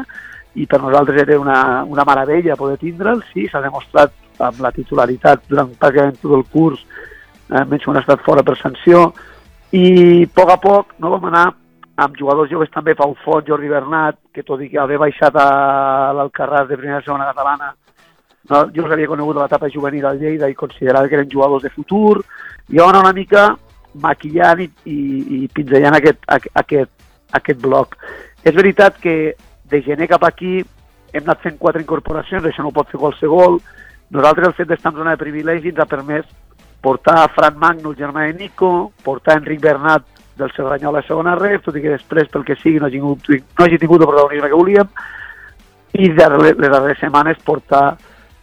[0.57, 5.45] i per nosaltres era una, una meravella poder tindre'l, sí, s'ha demostrat amb la titularitat
[5.51, 6.81] durant pràcticament tot el curs,
[7.53, 9.11] eh, menys quan ha estat fora per sanció,
[9.77, 11.45] i a poc a poc no vam anar
[12.07, 15.47] amb jugadors joves també, Pau Font, Jordi Bernat, que tot i que haver baixat a
[16.17, 17.75] l'Alcarràs de primera segona catalana,
[18.49, 21.69] no, jo els havia conegut a l'etapa juvenil al Lleida i considerava que eren jugadors
[21.69, 22.23] de futur,
[22.73, 23.47] i vam anar una mica
[24.03, 24.99] maquillant i, i,
[25.37, 26.93] i pinzellant aquest, aquest,
[27.39, 27.97] aquest bloc.
[28.45, 29.35] És veritat que
[29.71, 30.61] de gener cap aquí
[31.13, 33.61] hem anat fent quatre incorporacions, això no ho pot fer qualsevol.
[34.15, 36.27] Nosaltres el fet d'estar en zona de privilegi ens ha permès
[36.85, 40.05] portar a Fran Magno, el germà de Nico, portar Enric Bernat
[40.37, 43.31] del Cerdanyola a segona ref, tot i que després, pel que sigui, no hagi tingut,
[43.33, 44.93] no hagi tingut el protagonisme que volíem,
[45.97, 47.97] i de les darreres setmanes portar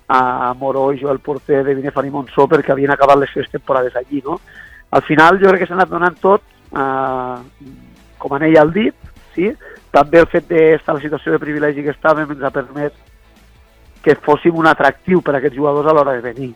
[0.07, 3.95] a Moró i Joel Porter de Binefan i Montsó perquè havien acabat les seves temporades
[3.95, 4.39] allí, no?
[4.93, 7.69] Al final jo crec que s'ha anat donant tot, eh,
[8.21, 9.51] com en ell el dit, sí?
[9.93, 12.93] també el fet d'estar en la situació de privilegi que estàvem ens ha permès
[14.03, 16.51] que fóssim un atractiu per a aquests jugadors a l'hora de venir.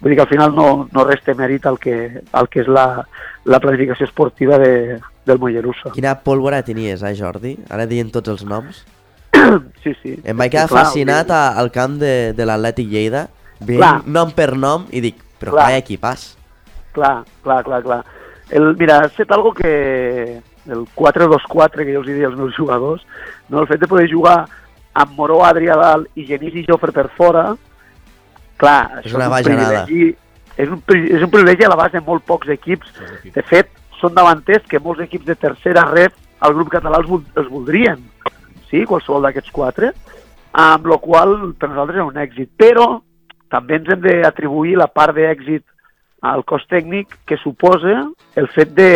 [0.00, 3.04] Vull dir que al final no, no resta mèrit al que, al que és la,
[3.44, 4.96] la planificació esportiva de,
[5.28, 5.92] del Mollerussa.
[5.94, 7.54] Quina pólvora tenies, eh, Jordi?
[7.70, 8.82] Ara dient tots els noms.
[9.84, 10.16] sí, sí.
[10.24, 13.26] Em vaig quedar sí, clar, fascinat al camp de, de l'Atlètic Lleida,
[13.60, 15.68] veient nom per nom, i dic, però Clar.
[15.68, 15.82] clar.
[15.84, 16.26] equipàs.
[16.92, 18.00] Clar, clar, clar, clar.
[18.50, 23.04] El, mira, has fet algo que el 4-2-4 que jo els diria als meus jugadors,
[23.48, 23.62] no?
[23.62, 24.44] el fet de poder jugar
[24.92, 27.52] amb Moró, Adrià Dalt i Genís i Jofre per fora,
[28.60, 29.84] clar, És una un bajanada.
[29.86, 30.16] privilegi,
[30.56, 32.90] és un, és un privilegi a la base de molt pocs equips.
[33.34, 37.48] De fet, són davanters que molts equips de tercera rep al grup català els, els
[37.52, 38.02] voldrien,
[38.70, 39.92] sí, qualsevol d'aquests quatre,
[40.52, 42.50] amb la qual per nosaltres és un èxit.
[42.58, 42.88] Però
[43.52, 45.64] també ens hem d'atribuir la part d'èxit
[46.20, 48.04] al cos tècnic que suposa
[48.36, 48.90] el fet de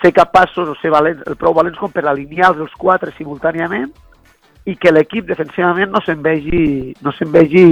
[0.00, 3.90] ser capaços o ser valents, el prou valents com per alinear els quatre simultàniament
[4.68, 7.66] i que l'equip defensivament no se'n vegi, no se'n vegi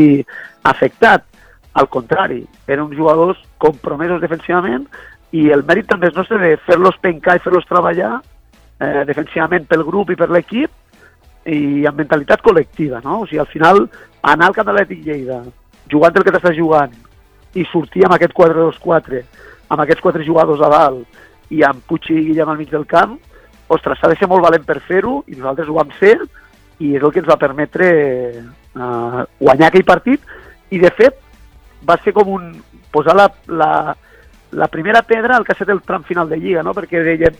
[0.68, 1.24] afectat.
[1.72, 4.84] Al contrari, eren uns jugadors compromesos defensivament
[5.32, 9.86] i el mèrit també és nostre de fer-los pencar i fer-los treballar eh, defensivament pel
[9.86, 13.22] grup i per l'equip i amb mentalitat col·lectiva, no?
[13.22, 13.86] O sigui, al final,
[14.34, 15.40] anar al Camp de l'Atlètic Lleida,
[15.90, 16.92] jugant el que t'estàs jugant,
[17.58, 19.22] i sortir amb aquest 4-2-4,
[19.72, 21.20] amb aquests quatre jugadors a dalt,
[21.52, 23.18] i amb Puig i Guillem al mig del camp,
[23.72, 26.16] ostres, s'ha de ser molt valent per fer-ho, i nosaltres ho vam ser,
[26.82, 30.24] i és el que ens va permetre eh, guanyar aquell partit,
[30.72, 31.18] i de fet,
[31.88, 32.48] va ser com un...
[32.92, 33.94] posar la, la,
[34.52, 36.74] la primera pedra al que ha estat el tram final de Lliga, no?
[36.76, 37.36] perquè dèiem,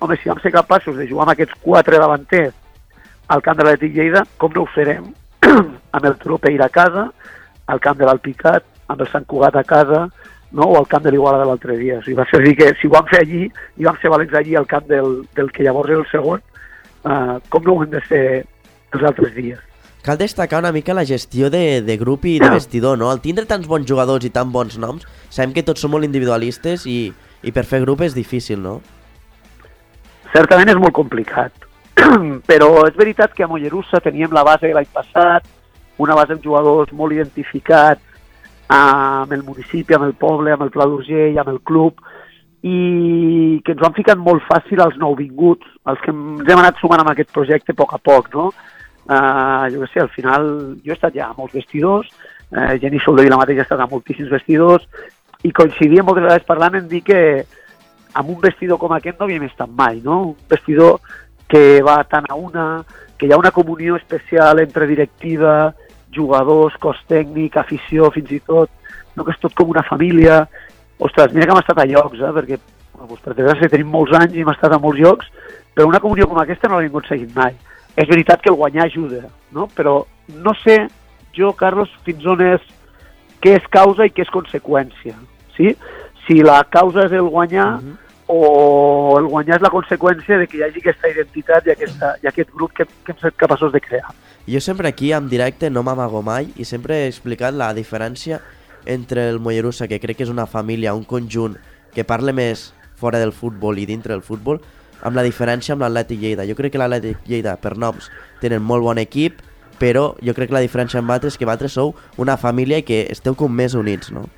[0.00, 2.56] home, si vam ser capaços de jugar amb aquests quatre davanters
[3.30, 5.12] al camp de l'Atlètic Lleida, com no ho farem
[5.96, 7.06] amb el Tropeira a casa,
[7.70, 10.04] al camp de l'Alpicat, amb el Sant Cugat a casa,
[10.50, 10.66] no?
[10.66, 12.00] o al camp de l'Iguala de l'altre dia.
[12.00, 13.46] O sigui, va ser dir que si ho vam fer allí,
[13.78, 16.44] i vam ser valents allí al camp del, del que llavors era el segon,
[17.04, 18.22] eh, com no ho hem de fer
[18.92, 19.66] els altres dies.
[20.02, 23.10] Cal destacar una mica la gestió de, de grup i de vestidor, no?
[23.12, 26.86] Al tindre tants bons jugadors i tan bons noms, sabem que tots som molt individualistes
[26.88, 27.12] i,
[27.44, 28.80] i per fer grup és difícil, no?
[30.34, 31.66] certament és molt complicat.
[32.50, 35.46] Però és veritat que a Mollerussa teníem la base de l'any passat,
[36.00, 38.00] una base amb jugadors molt identificats
[38.70, 42.00] amb el municipi, amb el poble, amb el Pla d'Urgell, amb el club,
[42.62, 46.78] i que ens ho han ficat molt fàcil als nouvinguts, els que ens hem anat
[46.78, 48.50] sumant amb aquest projecte a poc a poc, no?
[49.10, 50.44] Uh, jo què sé, al final
[50.84, 52.10] jo he estat ja a molts vestidors,
[52.52, 54.86] uh, Genís Soldevila mateix ha estat a moltíssims vestidors,
[55.42, 57.20] i coincidíem moltes vegades parlant en dir que
[58.20, 60.20] amb un vestidor com aquest no havíem estat mai, no?
[60.30, 61.00] Un vestidor
[61.50, 62.66] que va tant a una,
[63.18, 65.72] que hi ha una comunió especial entre directiva,
[66.14, 68.70] jugadors, cos tècnic, afició, fins i tot,
[69.16, 69.24] no?
[69.24, 70.42] que és tot com una família,
[70.98, 74.36] ostres, mira que hem estat a llocs, eh, perquè doncs, per desgràcia tenim molts anys
[74.36, 75.30] i hem estat a molts llocs,
[75.74, 77.56] però una comunió com aquesta no l'hem aconseguit mai.
[77.96, 79.68] És veritat que el guanyar ajuda, no?
[79.76, 80.02] però
[80.34, 80.82] no sé
[81.36, 82.68] jo, Carlos, fins on és
[83.40, 85.16] què és causa i què és conseqüència.
[85.56, 85.74] Sí?
[86.26, 90.46] Si la causa és el guanyar, uh -huh o el guanyar és la conseqüència de
[90.46, 93.72] que hi hagi aquesta identitat i, aquesta, i aquest grup que, que hem estat capaços
[93.74, 94.12] de crear.
[94.46, 98.38] Jo sempre aquí, en directe, no m'amago mai i sempre he explicat la diferència
[98.86, 101.58] entre el Mollerussa, que crec que és una família, un conjunt
[101.94, 104.60] que parla més fora del futbol i dintre del futbol,
[105.02, 106.46] amb la diferència amb l'Atlètic Lleida.
[106.46, 109.42] Jo crec que l'Atlètic Lleida, per noms, tenen molt bon equip,
[109.80, 113.06] però jo crec que la diferència amb altres és que vosaltres sou una família que
[113.10, 114.28] esteu com més units, no?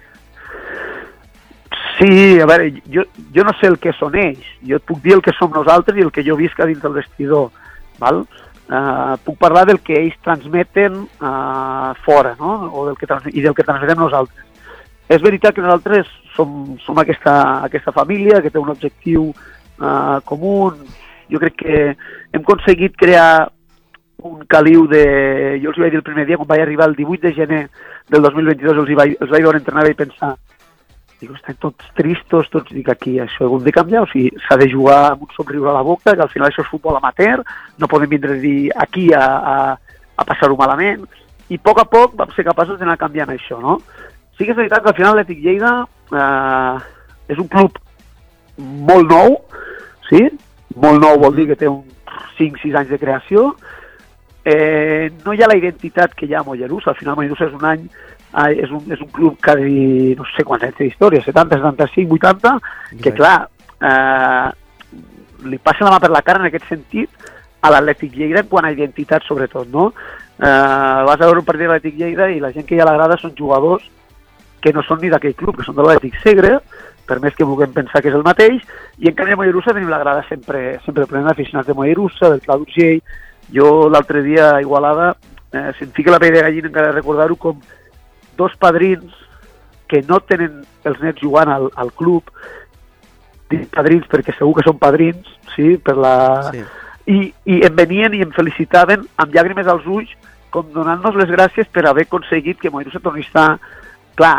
[1.99, 5.17] Sí, a veure, jo, jo no sé el que són ells, jo et puc dir
[5.17, 7.51] el que som nosaltres i el que jo visc a dins del vestidor,
[8.01, 8.23] val?
[8.73, 12.71] Uh, puc parlar del que ells transmeten uh, fora, no?
[12.73, 14.47] O del que I del que transmetem nosaltres.
[15.13, 17.35] És veritat que nosaltres som, som aquesta,
[17.67, 20.71] aquesta família que té un objectiu uh, comú.
[21.29, 21.83] Jo crec que
[22.33, 23.51] hem aconseguit crear
[24.23, 25.05] un caliu de...
[25.61, 27.63] Jo els vaig dir el primer dia, quan vaig arribar el 18 de gener
[28.09, 30.37] del 2022, els, vaig, els vaig veure entrenar i pensar
[31.23, 34.57] Dic, estan tots tristos, tots, dic, aquí això ho hem de canviar, o sigui, s'ha
[34.59, 37.45] de jugar amb un somriure a la boca, que al final això és futbol amateur,
[37.79, 39.55] no podem vindre a dir aquí a, a,
[40.19, 41.05] a passar-ho malament,
[41.47, 43.79] i a poc a poc vam ser capaços d'anar canviant això, no?
[44.35, 45.73] Sí que és veritat que al final l'Ètic Lleida
[46.11, 46.83] eh,
[47.31, 47.79] és un club
[48.91, 49.39] molt nou,
[50.11, 50.25] sí?
[50.83, 51.85] Molt nou vol dir que té un
[52.41, 53.53] 5-6 anys de creació,
[54.43, 57.55] eh, no hi ha la identitat que hi ha a Mollerussa, al final Mollerussa és
[57.61, 57.87] un any
[58.33, 59.55] és, un, és un club que
[60.17, 62.55] no sé quants anys d'història, 70, 75, 80,
[63.05, 63.37] que clar,
[63.83, 64.49] eh,
[65.51, 67.31] li passa la mà per la cara en aquest sentit
[67.63, 69.91] a l'Atlètic Lleida quan a identitat sobretot, no?
[70.39, 72.87] Eh, vas a veure un partit de l'Atlètic Lleida i la gent que hi ha
[72.87, 73.85] a la grada són jugadors
[74.63, 76.57] que no són ni d'aquell club, que són de l'Atlètic Segre,
[77.07, 78.63] per més que vulguem pensar que és el mateix,
[79.03, 82.43] i en canvi a Mollerussa tenim la grada sempre, sempre plenament d'aficionats de Mollerussa, del
[82.45, 83.03] Clau d'Urgell.
[83.53, 85.13] Jo l'altre dia a Igualada,
[85.53, 87.59] eh, si em fica la pell de gallina encara recordar-ho com
[88.39, 89.15] dos padrins
[89.89, 92.31] que no tenen els nets jugant al, al club,
[93.53, 96.17] dic padrins perquè segur que són padrins, sí, per la...
[96.51, 96.63] Sí.
[97.13, 97.19] I,
[97.51, 100.13] I em venien i em felicitaven amb llàgrimes als ulls
[100.55, 103.47] com donant-nos les gràcies per haver aconseguit que Moirú se torni a estar...
[104.13, 104.37] Clar,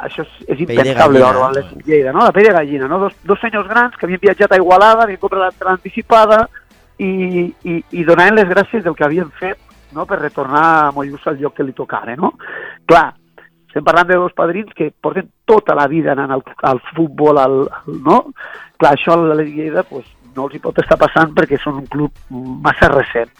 [0.00, 2.24] això és, és impensable ara a Lleida, no?
[2.24, 2.98] La pell de gallina, no?
[3.04, 6.40] Dos, dos senyors grans que havien viatjat a Igualada, havien comprat l'entrada anticipada
[6.98, 7.10] i,
[7.64, 9.60] i, i donaven les gràcies del que havien fet
[9.92, 10.06] no?
[10.08, 12.32] per retornar a Mollús al lloc que li tocava, no?
[12.88, 13.10] Clar,
[13.70, 17.60] estem parlant de dos padrins que porten tota la vida anant al, al futbol, al,
[17.70, 18.16] al, no?
[18.80, 21.86] Clar, això a la Lleida pues, no els hi pot estar passant perquè són un
[21.86, 22.10] club
[22.66, 23.30] massa recent.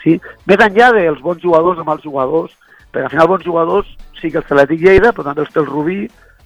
[0.00, 0.16] Sí?
[0.48, 2.54] Més enllà dels bons jugadors o mals jugadors,
[2.88, 5.60] perquè al final bons jugadors sí que els té l'Atlètic Lleida, però també els té
[5.60, 5.98] el Rubí,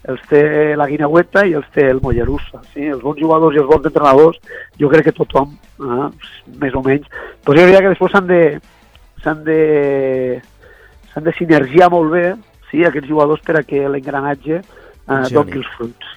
[0.09, 0.43] els té
[0.81, 2.65] la Guineueta i els té el Mollerussa.
[2.73, 2.91] Sí?
[2.91, 4.43] Els bons jugadors i els bons entrenadors,
[4.83, 6.11] jo crec que tothom, eh,
[6.59, 7.07] més o menys,
[7.47, 8.43] però jo diria que després s'han de,
[9.23, 9.63] s'han de,
[11.13, 12.27] s'han de sinergiar molt bé
[12.71, 16.15] sí, aquests jugadors per a que l'engranatge eh, doni els fruits.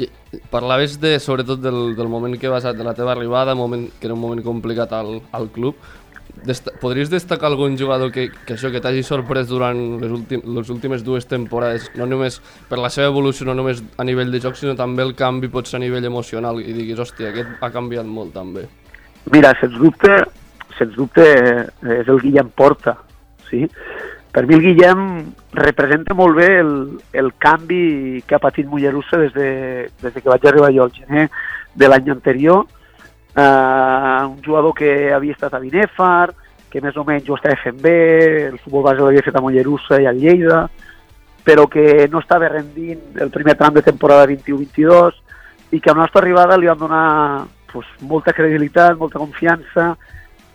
[0.00, 0.08] I
[0.52, 4.14] parlaves de, sobretot del, del moment que vas de la teva arribada, moment, que era
[4.14, 5.76] un moment complicat al, al club.
[6.46, 10.70] Desta podries destacar algun jugador que, que això que t'hagi sorprès durant les, últim, les
[10.72, 12.38] últimes dues temporades, no només
[12.70, 15.68] per la seva evolució, no només a nivell de joc, sinó també el canvi pot
[15.68, 18.64] ser a nivell emocional i diguis, hòstia, aquest ha canviat molt també.
[19.34, 20.16] Mira, sens dubte,
[20.78, 22.96] sens dubte eh, és el Guillem Porta,
[23.50, 23.66] sí?
[24.30, 25.00] Per mi el Guillem
[25.58, 26.74] representa molt bé el,
[27.12, 29.48] el canvi que ha patit Mollerussa des de,
[30.02, 31.26] des de que vaig arribar jo al gener
[31.74, 32.66] de l'any anterior.
[33.30, 36.30] Uh, un jugador que havia estat a Binèfar,
[36.70, 37.98] que més o menys ho estava fent bé,
[38.52, 40.62] el futbol base l'havia fet a Mollerussa i a Lleida,
[41.42, 45.18] però que no estava rendint el primer tram de temporada 21-22
[45.74, 47.06] i que amb la nostra arribada li van donar
[47.72, 49.94] pues, molta credibilitat, molta confiança,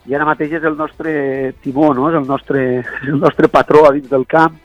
[0.06, 2.10] i ara mateix és el nostre timó, no?
[2.10, 2.64] és el nostre,
[3.10, 4.58] el nostre patró a dins del camp.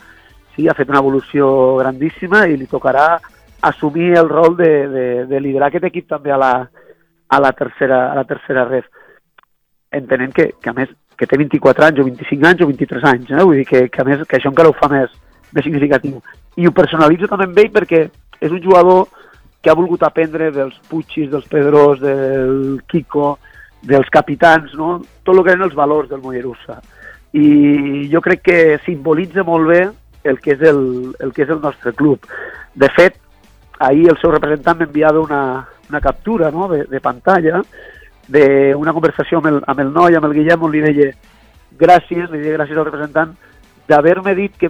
[0.55, 3.15] Sí, ha fet una evolució grandíssima i li tocarà
[3.63, 6.53] assumir el rol de, de, de liderar aquest equip també a la,
[7.29, 8.89] a la tercera, a la tercera ref.
[9.93, 13.33] Entenent que, que a més que té 24 anys o 25 anys o 23 anys,
[13.33, 13.45] eh?
[13.45, 15.13] vull dir que, que a més que això encara ho fa més,
[15.53, 16.21] més significatiu.
[16.57, 18.07] I ho personalitzo també amb ell perquè
[18.41, 19.09] és un jugador
[19.61, 23.35] que ha volgut aprendre dels Puigis, dels Pedros, del Kiko,
[23.83, 25.01] dels capitans, no?
[25.25, 26.81] tot el que eren els valors del Mollerussa.
[27.33, 29.81] I jo crec que simbolitza molt bé
[30.25, 32.27] el que és el, el, que és el nostre club.
[32.75, 33.17] De fet,
[33.79, 35.43] ahir el seu representant m'enviava una,
[35.89, 36.69] una captura no?
[36.69, 37.63] de, de pantalla
[38.31, 41.09] d'una conversació amb el, amb el noi, amb el Guillem, on li deia
[41.81, 43.33] gràcies, li deia gràcies al representant
[43.89, 44.69] d'haver-me dit que,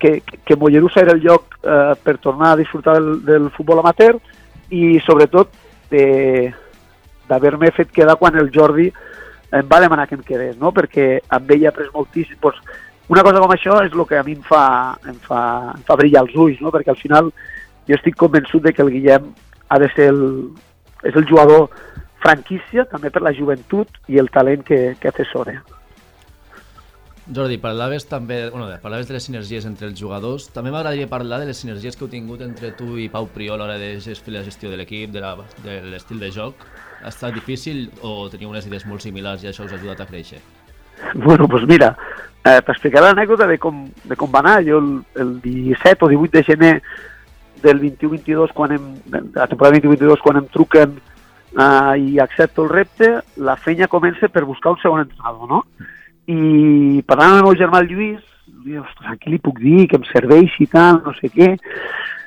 [0.00, 4.18] que, que Mollerussa era el lloc eh, per tornar a disfrutar del, del futbol amateur
[4.68, 5.54] i sobretot
[5.90, 6.50] de-
[7.30, 8.90] d'haver-me fet quedar quan el Jordi
[9.56, 10.70] em va demanar que em quedés, no?
[10.74, 12.36] perquè amb ell he après moltíssim.
[12.42, 12.58] Pues,
[13.10, 14.64] una cosa com això és el que a mi em fa,
[15.10, 15.40] em fa,
[15.74, 16.70] em fa brillar els ulls, no?
[16.70, 17.32] perquè al final
[17.88, 19.32] jo estic convençut de que el Guillem
[19.70, 20.22] ha de ser el,
[21.02, 21.68] és el jugador
[22.22, 25.56] franquícia, també per la joventut i el talent que, que atesora.
[27.30, 30.48] Jordi, parlaves també, bueno, parlaves de les sinergies entre els jugadors.
[30.50, 33.68] També m'agradaria parlar de les sinergies que heu tingut entre tu i Pau Priol a
[33.68, 36.54] l'hora de fer la gestió de l'equip, de la- de l'estil de joc.
[37.02, 40.08] Ha estat difícil o teniu unes idees molt similars i això us ha ajudat a
[40.08, 40.40] créixer?
[41.14, 41.94] Bueno, doncs mira,
[42.44, 44.58] eh, t'explicaré l'anècdota de, com, de com va anar.
[44.66, 44.90] Jo el,
[45.22, 46.74] el 17 o 18 de gener
[47.62, 50.98] del 21-22, quan em, de la temporada 21-22, quan em truquen
[51.56, 55.64] eh, i accepto el repte, la feina comença per buscar un segon entrenador, no?
[56.30, 58.24] I parlant amb el meu germà el Lluís,
[58.80, 61.54] ostres, a qui li puc dir que em serveixi i tal, no sé què.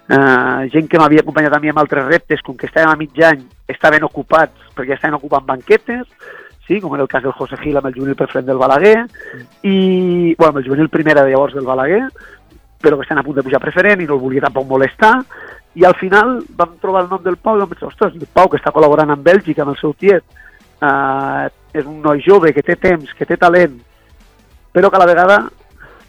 [0.04, 3.20] Uh, gent que m'havia acompanyat a mi amb altres reptes, com que estàvem a mig
[3.24, 6.04] any, estaven ocupats perquè estaven ocupant banquetes,
[6.68, 8.98] sí, com era el cas del José Gil amb el juvenil preferent del Balaguer,
[9.64, 12.04] i, bueno, amb el juvenil primera de llavors del Balaguer,
[12.84, 15.14] però que estan a punt de pujar preferent i no el volia tampoc molestar,
[15.80, 18.52] i al final vam trobar el nom del Pau i vam pensar, ostres, el Pau
[18.52, 20.28] que està col·laborant amb Bèlgica, amb el seu tiet,
[20.84, 23.80] eh, és un noi jove que té temps, que té talent,
[24.76, 25.40] però que a la vegada,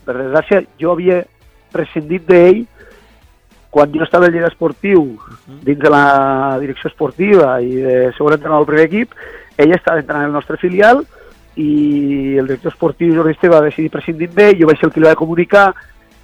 [0.05, 1.23] per desgràcia, jo havia
[1.73, 2.65] prescindit d'ell
[3.75, 5.01] quan jo estava al Lleida Esportiu,
[5.67, 9.17] dins de la direcció esportiva i de segon entrenador del primer equip,
[9.59, 11.01] ell estava entrenant el nostre filial
[11.59, 15.03] i el director esportiu Jordi Esteve va decidir prescindir d'ell, jo vaig ser el que
[15.03, 15.65] li va comunicar,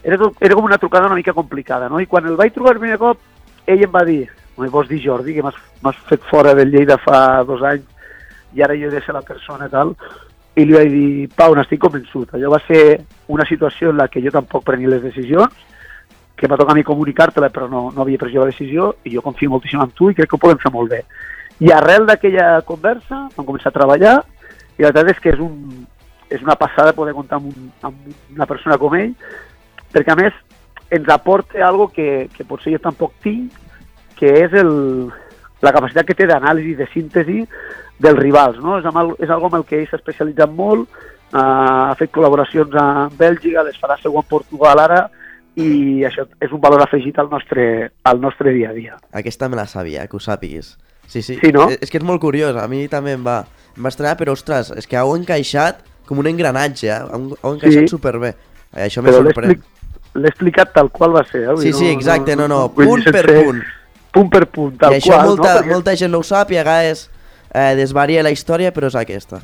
[0.03, 1.99] era, tot, era com una trucada una mica complicada, no?
[1.99, 3.19] I quan el vaig trobar el primer cop,
[3.67, 4.21] ell em va dir,
[4.55, 8.79] no vols dir Jordi, que m'has fet fora del Lleida fa dos anys i ara
[8.79, 9.91] jo he de ser la persona tal,
[10.55, 14.23] i li vaig dir, Pau, n'estic convençut, allò va ser una situació en la que
[14.23, 15.67] jo tampoc prenia les decisions,
[16.41, 19.13] que m'ha tocat a mi comunicar-te-la, però no, no havia pres jo la decisió, i
[19.13, 21.03] jo confio moltíssim en tu i crec que ho podem fer molt bé.
[21.61, 24.15] I arrel d'aquella conversa vam començar a treballar,
[24.79, 25.85] i la veritat és que és, un,
[26.33, 29.13] és una passada poder comptar amb, un, amb una persona com ell,
[29.93, 30.33] perquè a més
[30.91, 33.53] ens aporta algo que, que potser jo tampoc tinc,
[34.17, 34.73] que és el,
[35.63, 37.45] la capacitat que té d'anàlisi, de síntesi
[38.01, 38.57] dels rivals.
[38.65, 38.79] No?
[38.81, 40.89] És, el- és algo amb el que ell s'ha especialitzat molt,
[41.35, 45.03] eh, ha fet col·laboracions amb Bèlgica, les farà segur en Portugal ara,
[45.61, 48.97] i això és un valor afegit al nostre, al nostre dia a dia.
[49.13, 50.77] Aquesta me la sabia, que ho sàpiguis.
[51.07, 51.37] Sí, sí.
[51.43, 51.69] Sí, no?
[51.71, 53.41] És, és que és molt curiós, a mi també em va,
[53.77, 57.01] em va estrenar, però ostres, és que heu encaixat com un engranatge, eh?
[57.11, 57.89] heu, encaixat Sí.
[57.89, 58.35] superbé.
[58.75, 59.23] Eh, Això me Però
[60.15, 61.45] l'he explicat tal qual va ser.
[61.49, 61.57] Eh?
[61.59, 63.63] Sí, sí, exacte, no, no, dir, punt per punt.
[64.11, 65.27] Punt per punt, tal I això qual.
[65.29, 65.61] molta, no?
[65.61, 67.09] Perquè- molta gent no ho sap i a vegades
[67.55, 69.39] eh, desvaria la història, però és aquesta.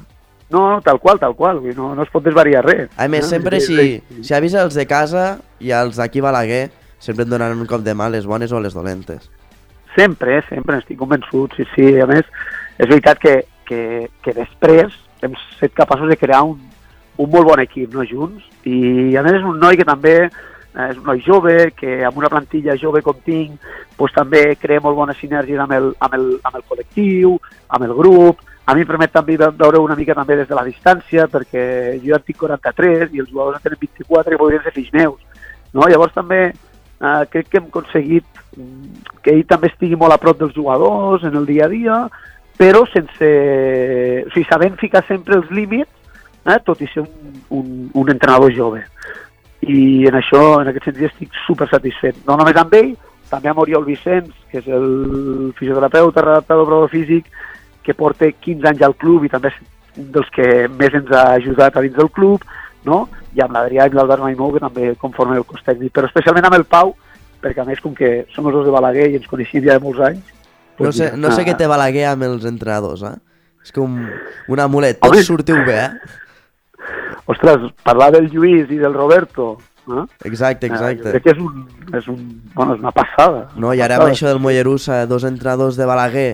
[0.51, 2.91] No, tal qual, tal qual, no, no es pot desvariar res.
[2.97, 3.31] A més, no?
[3.35, 4.25] sempre Sí, si, sí.
[4.29, 6.69] si avisa els de casa i els d'aquí Balaguer,
[7.03, 9.27] sempre et donaran un cop de mà, les bones o les dolentes.
[9.97, 11.89] Sempre, eh, sempre, estic convençut, sí, sí.
[12.01, 12.29] A més,
[12.79, 13.81] és veritat que, que,
[14.23, 16.61] que després hem set capaços de crear un,
[17.17, 20.17] un molt bon equip, no, junts, i a més és un noi que també
[20.77, 23.57] eh, és un noi jove, que amb una plantilla jove com tinc,
[23.97, 27.39] doncs també crea molt bones sinergies amb el, amb el, amb el col·lectiu,
[27.73, 30.55] amb el grup, a mi em permet també ve- veure una mica també des de
[30.59, 34.62] la distància, perquè jo en tinc 43 i els jugadors en tenen 24 que podrien
[34.64, 35.20] ser fills meus.
[35.72, 35.87] No?
[35.87, 38.26] Llavors també eh, crec que hem aconseguit
[38.57, 42.00] mm, que ell també estigui molt a prop dels jugadors en el dia a dia,
[42.59, 43.31] però sense...
[44.26, 45.90] O sigui, sabent ficar sempre els límits,
[46.46, 48.83] eh, tot i ser un, un, un entrenador jove.
[49.66, 52.18] I en això, en aquest sentit, estic super satisfet.
[52.26, 52.94] No només amb ell,
[53.31, 57.29] també amb Oriol Vicenç, que és el fisioterapeuta, redactador prou físic,
[57.87, 59.59] que porta 15 anys al club i també és
[59.96, 62.44] un dels que més ens ha ajudat a dins del club,
[62.87, 63.07] no?
[63.37, 66.59] i amb l'Adrià i l'Albert Maimó, que també conformen el cos tècnic, però especialment amb
[66.59, 66.94] el Pau,
[67.42, 69.85] perquè a més, com que som els dos de Balaguer i ens coneixíem ja de
[69.85, 70.35] molts anys...
[70.77, 73.14] No doncs sé, mira, no sé ah, què té Balaguer amb els entrenadors, eh?
[73.64, 75.20] És com un amulet, Home.
[75.20, 77.14] tots sortiu bé, eh?
[77.33, 79.55] Ostres, parlar del Lluís i del Roberto,
[79.88, 80.05] eh?
[80.29, 81.14] Exacte, Eh, jo exacte.
[81.14, 82.20] crec que és, un, és, un,
[82.55, 83.46] bueno, és una passada.
[83.56, 86.31] No, i ara amb això del Mollerussa, dos entrenadors de Balaguer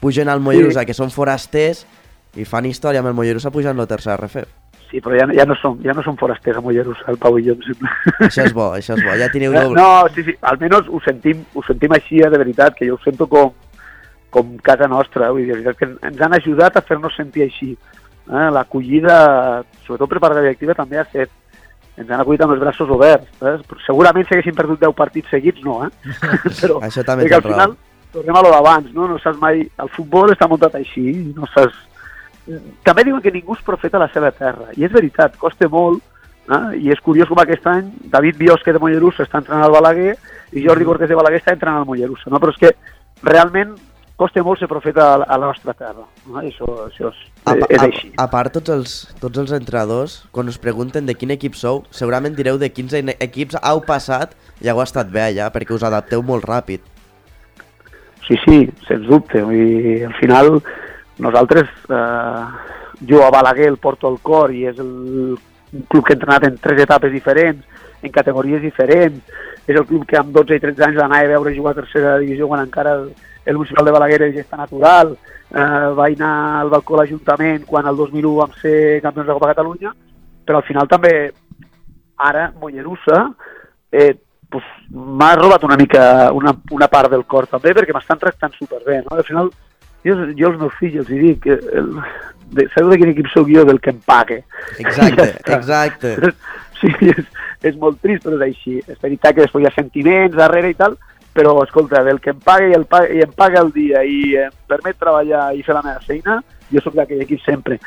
[0.00, 1.84] pugen al Mollerussa, que són forasters,
[2.38, 4.44] i fan història amb el Mollerussa pujant la tercera RF.
[4.90, 7.44] Sí, però ja, ja, no som, ja no som forasters a Mollerussa, el Pau i
[7.46, 7.92] jo, em sembla.
[8.26, 9.78] Això és bo, això és bo, ja teniu No, doble.
[9.78, 13.02] no, sí, sí, almenys ho sentim, ho sentim així, eh, de veritat, que jo ho
[13.04, 13.52] sento com,
[14.34, 17.76] com casa nostra, vull dir, que ens han ajudat a fer-nos sentir així.
[18.30, 18.48] Eh?
[18.54, 19.20] L'acollida,
[19.86, 21.30] sobretot per part de la directiva, també ha set
[22.00, 23.28] ens han acollit amb els braços oberts.
[23.44, 23.56] Eh?
[23.84, 25.90] Segurament si haguéssim perdut 10 partits seguits, no, eh?
[26.62, 27.74] Però, Això també perquè al tens raó.
[28.12, 29.08] Tornem a lo d'abans, no?
[29.08, 29.64] No saps mai...
[29.78, 31.76] El futbol està muntat així, no saps...
[32.84, 36.02] També diuen que ningú és profeta a la seva terra, i és veritat, costa molt
[36.50, 36.78] Eh?
[36.82, 40.16] I és curiós com aquest any David Biosque de Mollerussa està entrenant al Balaguer
[40.56, 42.30] i Jordi Cortés de Balaguer està entrenant al Mollerussa.
[42.32, 42.40] No?
[42.42, 42.72] Però és que
[43.22, 43.76] realment
[44.20, 46.02] costa molt ser profeta a la, a nostra terra.
[46.26, 46.40] No?
[46.42, 48.10] Això, això és, A, és a, així.
[48.18, 52.34] a part, tots els, tots els entrenadors, quan us pregunten de quin equip sou, segurament
[52.36, 56.24] direu de quins ene- equips heu passat i heu estat bé allà, perquè us adapteu
[56.26, 56.82] molt ràpid.
[58.30, 59.42] Sí, sí, sens dubte.
[59.42, 60.62] Dir, al final,
[61.18, 62.44] nosaltres, eh,
[63.08, 65.34] jo a Balaguer el porto al cor i és el,
[65.90, 67.66] club que he entrenat en tres etapes diferents,
[68.02, 69.18] en categories diferents.
[69.66, 72.14] És el club que amb 12 i 13 anys l'anava a veure jugar a tercera
[72.22, 73.10] divisió quan encara el,
[73.46, 75.16] el municipal de Balaguer era gesta natural.
[75.50, 79.90] Eh, vaig anar al balcó l'Ajuntament quan el 2001 vam ser campions de Copa Catalunya,
[80.46, 81.14] però al final també
[82.30, 83.24] ara Mollerussa
[83.90, 84.14] eh,
[84.50, 89.02] pues, m'ha robat una mica una, una part del cor també perquè m'estan tractant superbé,
[89.06, 89.16] no?
[89.16, 89.50] Al final
[90.04, 91.92] jo, jo als meus fills els dic que el,
[92.50, 93.64] de, sabeu de quin equip sóc jo?
[93.68, 94.42] Del que em pague.
[94.78, 96.16] Exacte, Ja exacte.
[96.80, 97.26] Sí, és,
[97.68, 98.78] és molt trist, però és així.
[98.86, 100.96] És veritat que després hi ha sentiments darrere i tal,
[101.36, 104.20] però, escolta, del que em paga i, el paga, i em paga el dia i
[104.46, 106.40] em permet treballar i fer la meva feina,
[106.72, 107.78] jo sóc d'aquell equip sempre.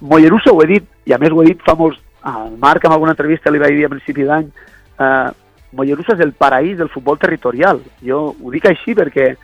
[0.00, 2.02] Mollerussa ho he dit, i a més ho he dit fa molts...
[2.26, 4.48] Al Marc, en alguna entrevista, li vaig dir a principi d'any,
[4.98, 5.28] eh,
[5.76, 7.80] Mollerussa és el paraís del futbol territorial.
[8.04, 9.34] Jo ho dic així perquè,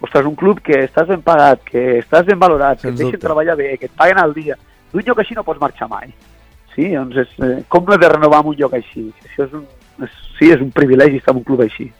[0.00, 3.16] ostres, un club que estàs ben pagat, que estàs ben valorat, que Sens et deixen
[3.18, 3.26] dubte.
[3.26, 4.56] treballar bé, que et paguen al dia,
[4.92, 6.12] d'un lloc així no pots marxar mai.
[6.74, 9.12] Sí, doncs és, eh, com no he de renovar en un lloc així?
[9.26, 9.66] Això és un,
[10.02, 11.90] és, sí, és un privilegi estar en un club així.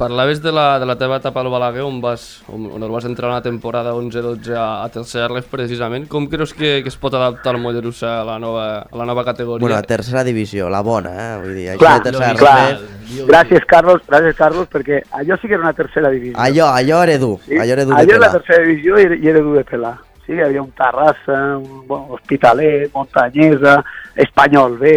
[0.00, 3.04] Parlaves de la, de la teva etapa al Balaguer on, vas, on, on el vas
[3.04, 6.06] entrar una temporada 11-12 a, a tercera ref precisament.
[6.08, 9.26] Com creus que, que es pot adaptar el Mollerussa a la nova, a la nova
[9.28, 9.60] categoria?
[9.60, 11.36] Bueno, a tercera divisió, la bona, eh?
[11.42, 12.56] Vull dir, això Clar, de tercera clar.
[12.70, 12.96] ref,
[13.28, 16.38] Gràcies, Carlos, gràcies, Carlos, perquè allò sí que era una tercera divisió.
[16.40, 17.58] Allò, allò era dur, Sí?
[17.60, 18.40] allò era dur de allò era la pelar.
[18.40, 19.94] tercera divisió i era, i era dur de pelar.
[20.24, 23.82] Sí, hi havia un Terrassa, un bon, Hospitalet, Montanyesa,
[24.16, 24.94] Espanyol B...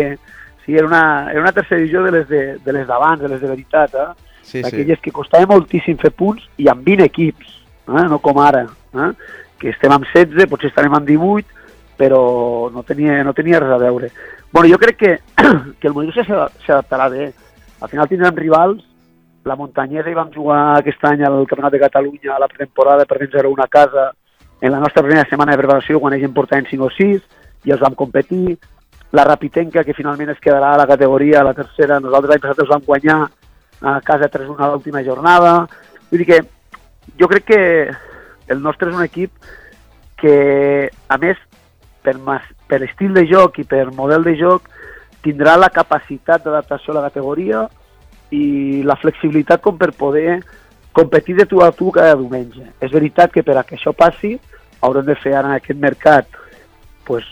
[0.63, 3.41] Sí, era una, era una tercera divisió de les de, de les d'abans, de les
[3.41, 4.13] de veritat, eh?
[4.43, 4.61] Sí, sí.
[4.61, 8.05] d'aquelles que costava moltíssim fer punts i amb 20 equips, eh?
[8.11, 9.11] no com ara, eh?
[9.59, 11.47] que estem amb 16, potser estarem amb 18,
[11.97, 14.11] però no tenia, no tenia res a veure.
[14.51, 15.13] bueno, jo crec que,
[15.79, 17.31] que el Mollerussa s'adaptarà bé.
[17.81, 18.83] Al final tindrem rivals,
[19.43, 23.19] la Montanyesa hi vam jugar aquest any al Campionat de Catalunya a la pretemporada per
[23.23, 24.11] 0 una casa
[24.61, 27.23] en la nostra primera setmana de preparació quan ells en portaven 5 o 6
[27.67, 28.57] i els vam competir.
[29.11, 32.63] La Rapitenca, que finalment es quedarà a la categoria, a la tercera, nosaltres l'any passat
[32.63, 33.17] els vam guanyar
[33.83, 35.67] a casa 3-1 a l'última jornada.
[36.09, 36.39] Vull dir que
[37.19, 37.61] jo crec que
[38.47, 39.31] el nostre és un equip
[40.19, 41.39] que, a més,
[42.03, 44.69] per, mas, per estil de joc i per model de joc,
[45.23, 47.67] tindrà la capacitat d'adaptació a la categoria
[48.33, 50.39] i la flexibilitat com per poder
[50.95, 52.65] competir de tu a tu cada diumenge.
[52.79, 54.37] És veritat que per a que això passi
[54.83, 56.39] haurem de fer ara en aquest mercat
[57.05, 57.27] pues,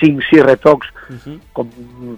[0.00, 1.38] 5-6 retocs Uh -huh.
[1.52, 1.68] com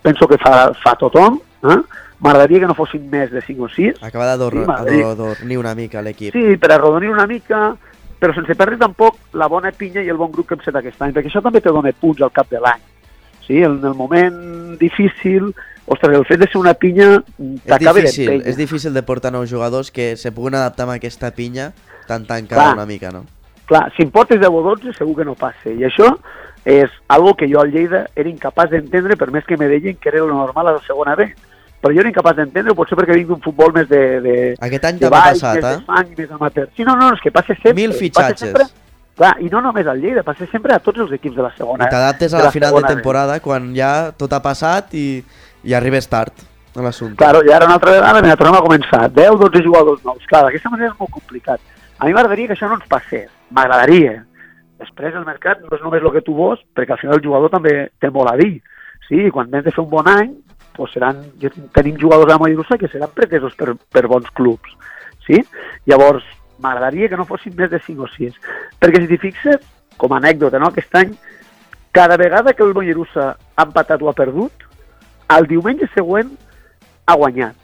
[0.02, 1.40] penso que fa, fa tothom.
[1.64, 1.80] Eh?
[2.20, 4.02] M'agradaria que no fossin més de 5 o 6.
[4.02, 6.32] Acaba d'ador- Sí, una mica l'equip.
[6.32, 7.76] Sí, per arrodonir una mica,
[8.20, 11.00] però sense perdre tampoc la bona pinya i el bon grup que hem set aquest
[11.02, 12.80] any, perquè això també te dona punts al cap de l'any.
[13.46, 15.54] Sí, en el moment difícil,
[15.86, 17.22] ostres, el fet de ser una pinya
[17.66, 18.46] t'acaba d'empènyer.
[18.46, 21.72] és difícil de portar nous jugadors que se puguin adaptar amb aquesta pinya
[22.06, 22.74] tan tancada Clar.
[22.74, 23.26] una mica, no?
[23.66, 25.68] Clar, si em portes 10 o 12 segur que no passa.
[25.70, 26.18] I això
[26.64, 30.08] és algo que jo al Lleida era incapaç d'entendre, per més que me deien que
[30.08, 31.34] era lo normal a la segona B.
[31.82, 35.02] Però jo era incapaç d'entendre, potser perquè vinc d'un futbol més de, de, Aquest any
[35.02, 35.82] de baix, passat, més de eh?
[35.88, 36.70] fang, més amateur.
[36.76, 37.74] Sí, no, no, és que passa sempre.
[37.76, 38.46] Mil passa fitxatges.
[38.48, 38.68] Sempre,
[39.20, 41.84] clar, i no només al Lleida, passa sempre a tots els equips de la segona.
[41.84, 42.94] I t'adaptes a de la final de segona B.
[42.96, 45.06] temporada quan ja tot ha passat i,
[45.64, 47.20] i arribes tard a l'assumpte.
[47.20, 49.06] Claro, i ara una altra vegada, mira, tornem a començar.
[49.12, 50.24] 10, 12 jugadors nous.
[50.30, 51.60] Clar, d'aquesta manera és molt complicat.
[51.98, 53.28] A mi m'agradaria que això no ens passés.
[53.54, 54.22] M'agradaria.
[54.82, 57.52] Després el mercat no és només el que tu vols, perquè al final el jugador
[57.52, 58.58] també té molt a dir.
[59.06, 60.32] Sí, quan vens de fer un bon any,
[60.76, 61.20] doncs seran,
[61.76, 64.74] tenim jugadors a Mollerussa que seran pretesos per, per bons clubs.
[65.26, 65.40] Sí?
[65.90, 66.24] Llavors,
[66.62, 68.36] m'agradaria que no fossin més de 5 o 6.
[68.82, 69.62] Perquè si t'hi fixes,
[69.96, 70.72] com a anècdota, no?
[70.72, 71.14] aquest any,
[71.94, 74.66] cada vegada que el Mollerussa ha empatat o ha perdut,
[75.36, 76.34] el diumenge següent
[77.06, 77.56] ha guanyat.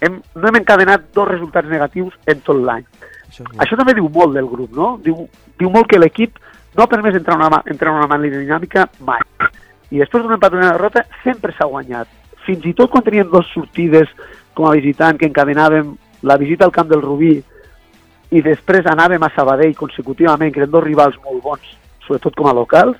[0.00, 2.84] Hem, no hem encadenat dos resultats negatius en tot l'any.
[3.26, 3.58] Això bo.
[3.64, 4.94] Això també diu molt del grup, no?
[5.02, 5.26] Diu,
[5.58, 6.38] diu molt que l'equip
[6.76, 9.24] no ha permès entrar una, entrar en una manera dinàmica mai.
[9.90, 12.08] I després d'un empat o una derrota sempre s'ha guanyat.
[12.46, 14.10] Fins i tot quan teníem dues sortides
[14.54, 15.94] com a visitant que encadenàvem
[16.26, 17.34] la visita al camp del Rubí
[18.34, 21.74] i després anàvem a Sabadell consecutivament, que eren dos rivals molt bons,
[22.06, 22.96] sobretot com a locals,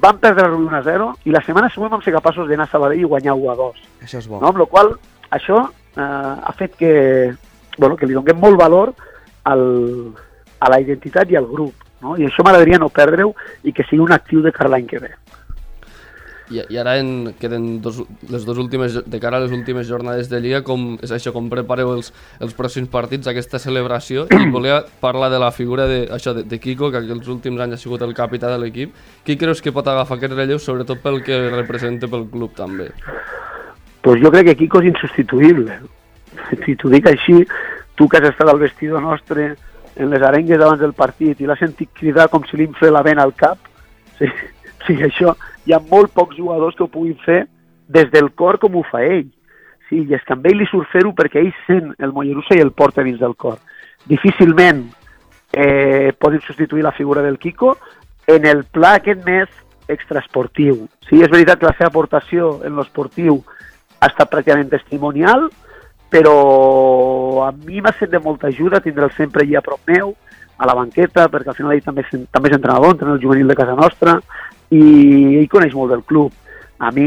[0.00, 3.02] vam perdre el Rubí 1-0 i la setmana següent vam ser capaços d'anar a Sabadell
[3.02, 3.82] i guanyar 1-2.
[4.04, 4.40] Això és bo.
[4.40, 4.52] No?
[4.52, 4.94] Amb la qual
[5.36, 6.94] això eh, ha fet que,
[7.78, 8.94] bueno, que li donem molt valor
[9.44, 9.66] al,
[10.60, 11.84] a la identitat i al grup.
[12.04, 12.16] No?
[12.16, 13.32] I això m'agradaria no perdre-ho
[13.64, 15.12] i que sigui un actiu de cara l'any que ve.
[16.50, 20.30] I, i ara en, queden dos, les dues últimes, de cara a les últimes jornades
[20.30, 24.82] de Lliga, com és això, com prepareu els, els pròxims partits, aquesta celebració, i volia
[25.02, 28.06] parlar de la figura de, això, de, de Kiko, que els últims anys ha sigut
[28.06, 28.94] el capità de l'equip.
[29.26, 32.92] Qui creus que pot agafar aquest relleu, sobretot pel que representa pel club també?
[34.06, 35.80] pues jo crec que Kiko és insubstituïble.
[36.62, 37.40] Si t'ho dic així,
[37.98, 39.56] tu que has estat al vestidor nostre
[39.96, 43.24] en les arengues abans del partit i l'has sentit cridar com si li la vena
[43.26, 43.58] al cap,
[44.20, 44.30] sí,
[44.86, 45.34] sí, això,
[45.66, 47.44] hi ha molt pocs jugadors que ho puguin fer
[47.88, 49.28] des del cor com ho fa ell.
[49.88, 52.62] Sí, i és que amb ell li surt fer-ho perquè ell sent el Mollerussa i
[52.64, 53.60] el porta dins del cor.
[54.06, 54.86] Difícilment
[55.52, 57.76] eh, poden substituir la figura del Kiko
[58.26, 59.48] en el pla aquest més
[59.88, 60.86] extraesportiu.
[61.06, 63.38] Sí, és veritat que la seva aportació en l'esportiu
[64.00, 65.46] ha estat pràcticament testimonial,
[66.10, 66.36] però
[67.46, 70.14] a mi m'ha set de molta ajuda tindre'l sempre allà a prop meu,
[70.56, 73.58] a la banqueta, perquè al final ell també, també és entrenador, entrena el juvenil de
[73.58, 74.18] casa nostra,
[74.70, 76.32] i ell coneix molt del club.
[76.78, 77.06] A mi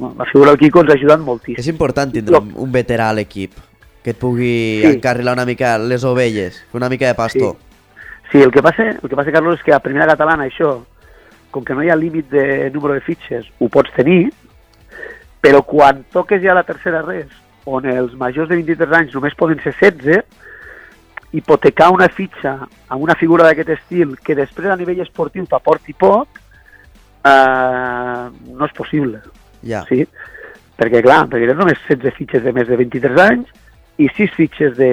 [0.00, 1.60] la figura del Quico ens ha ajudat moltíssim.
[1.60, 3.52] És important tindre un, un veterà a l'equip
[4.02, 4.86] que et pugui Sí.
[4.94, 7.56] encarrilar una mica les ovelles, fer una mica de pastor.
[8.32, 10.78] Sí, el que passa, el que passa Carlos, és que a primera catalana això,
[11.50, 14.30] com que no hi ha límit de número de fitxes, ho pots tenir,
[15.42, 17.28] però quan toques ja la tercera res,
[17.66, 20.24] on els majors de 23 anys només poden ser 16,
[21.36, 26.40] hipotecar una fitxa amb una figura d'aquest estil que després a nivell esportiu t'aporti poc,
[27.26, 29.20] eh, no és possible.
[29.66, 29.82] Ja.
[29.88, 30.06] Sí?
[30.76, 33.52] Perquè, clar, perquè tens només 16 fitxes de més de 23 anys
[34.02, 34.90] i 6 fitxes de,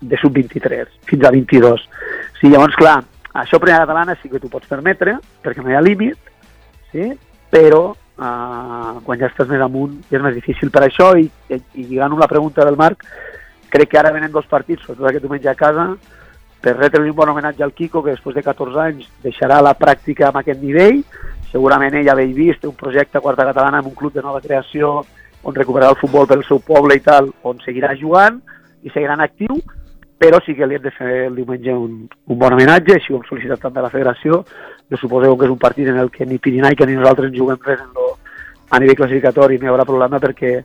[0.00, 1.84] de sub-23, fins a 22.
[2.40, 2.98] Sí, llavors, clar,
[3.44, 6.32] això a primera catalana sí que t'ho pots permetre, perquè no hi ha límit,
[6.92, 7.12] sí?
[7.52, 10.72] però uh, quan ja estàs més amunt ja és més difícil.
[10.74, 13.04] Per això, i, i, i lligant amb la pregunta del Marc,
[13.74, 15.88] crec que ara venen dos partits, sobretot aquest diumenge a casa,
[16.64, 20.30] per retre un bon homenatge al Quico, que després de 14 anys deixarà la pràctica
[20.30, 21.02] amb aquest nivell.
[21.50, 24.40] Segurament ell havia vist, té un projecte a quarta catalana amb un club de nova
[24.40, 25.02] creació
[25.44, 28.38] on recuperarà el futbol pel seu poble i tal, on seguirà jugant
[28.82, 29.58] i seguirà en actiu,
[30.16, 33.18] però sí que li hem de fer el diumenge un, un bon homenatge, així ho
[33.18, 34.40] hem sol·licitat també a la federació.
[34.88, 37.82] Jo suposeu que és un partit en el que ni Pirinaica ni nosaltres juguem res
[37.84, 38.14] en lo,
[38.70, 40.56] a nivell classificatori, no hi haurà problema perquè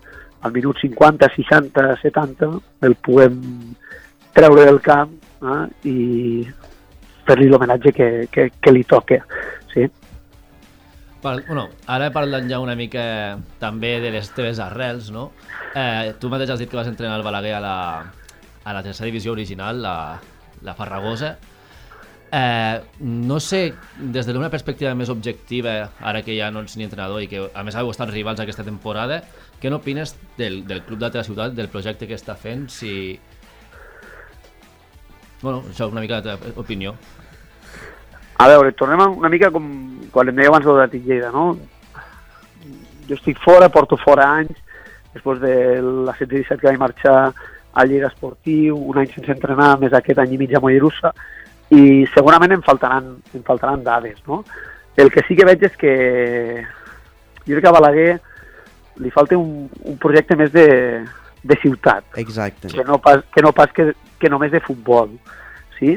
[0.42, 2.50] al minut 50, 60, 70
[2.88, 3.40] el puguem
[4.34, 5.98] treure del camp eh, i
[7.28, 9.20] fer-li l'homenatge que, que, que li toca.
[9.74, 9.86] Sí?
[11.20, 13.04] Par bueno, ara parlant ja una mica
[13.60, 15.30] també de les teves arrels, no?
[15.76, 17.78] Eh, tu mateix has dit que vas entrenar el Balaguer a la,
[18.64, 19.96] a la tercera divisió original, la,
[20.64, 21.36] la Farragosa.
[22.32, 27.24] Eh, no sé, des d'una perspectiva més objectiva, ara que ja no ets ni entrenador
[27.24, 29.24] i que a més heu estat rivals aquesta temporada,
[29.60, 33.18] què n'opines del, del club de la ciutat, del projecte que està fent, si...
[35.42, 36.94] Bueno, això és una mica la teva opinió.
[38.40, 39.66] A veure, tornem a una mica com
[40.14, 41.58] quan em deia abans de Lleida, no?
[43.10, 44.60] Jo estic fora, porto fora anys,
[45.16, 47.18] després de la 17 que vaig marxar
[47.74, 51.14] al Lleida Esportiu, un any sense entrenar, més aquest any i mig a Mollerussa,
[51.76, 54.44] i segurament em faltaran, em faltaran dades, no?
[54.98, 55.94] El que sí que veig és que
[57.46, 58.20] jo crec que a Balaguer
[59.00, 60.66] li falta un, un projecte més de,
[61.44, 62.68] de ciutat, Exacte.
[62.74, 65.14] que no pas que, no pas que, que només de futbol,
[65.80, 65.94] sí?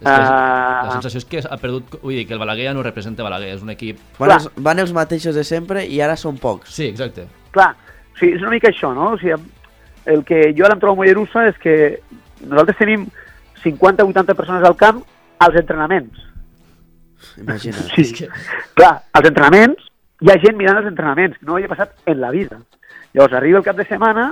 [0.00, 0.84] És que Ah.
[0.86, 1.98] la sensació és que ha perdut...
[2.00, 3.98] Vull dir, que el Balaguer ja no representa Balaguer, és un equip...
[4.16, 6.70] Van els, van els mateixos de sempre i ara són pocs.
[6.72, 7.26] Sí, exacte.
[7.52, 7.74] Clar,
[8.14, 9.10] o sigui, és una mica això, no?
[9.12, 9.36] O sigui,
[10.08, 11.74] el que jo ara em trobo molt llerussa és que
[12.46, 13.04] nosaltres tenim
[13.64, 15.02] 50-80 persones al camp
[15.40, 16.26] als entrenaments.
[17.40, 17.90] Imagina't.
[17.94, 18.28] Sí,
[18.74, 19.90] clar, als entrenaments
[20.20, 22.60] hi ha gent mirant els entrenaments, que no havia passat en la vida.
[23.14, 24.30] Llavors arriba el cap de setmana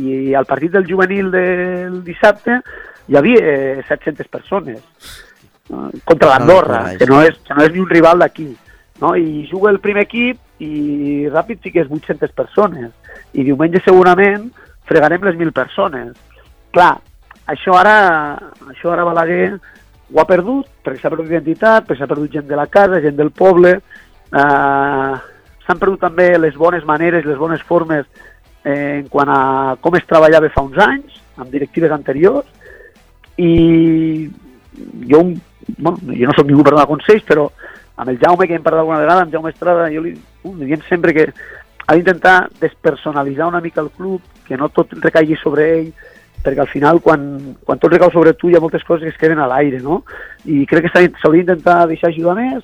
[0.00, 2.60] i al partit del juvenil del dissabte
[3.06, 4.80] hi havia eh, 700 persones
[5.68, 5.90] no?
[6.04, 8.48] contra l'Andorra, No, que, no és, que no és ni un rival d'aquí.
[9.02, 9.14] No?
[9.16, 12.92] I juga el primer equip i ràpid fiques 800 persones.
[13.34, 14.48] I diumenge segurament
[14.88, 16.14] fregarem les 1.000 persones.
[16.74, 16.96] Clar,
[17.46, 17.96] això ara,
[18.70, 22.58] això ara Balaguer ho ha perdut, perquè s'ha perdut identitat, perquè s'ha perdut gent de
[22.58, 25.14] la casa, gent del poble, eh,
[25.64, 28.06] s'han perdut també les bones maneres, les bones formes
[28.64, 32.46] eh, en quant a com es treballava fa uns anys, amb directives anteriors,
[33.36, 34.28] i
[35.08, 35.22] jo,
[35.78, 37.48] bueno, jo no sóc ningú per donar consells, però
[37.96, 40.14] amb el Jaume, que hem parlat alguna vegada, amb Jaume Estrada, jo li,
[40.44, 41.28] uh, li diem sempre que
[41.84, 45.92] ha d'intentar despersonalitzar una mica el club, que no tot recaigui sobre ell,
[46.44, 49.18] perquè al final quan, quan tot recau sobre tu hi ha moltes coses que es
[49.20, 50.02] queden a l'aire, no?
[50.44, 52.62] I crec que s'ha- s'hauria d'intentar deixar ajudar més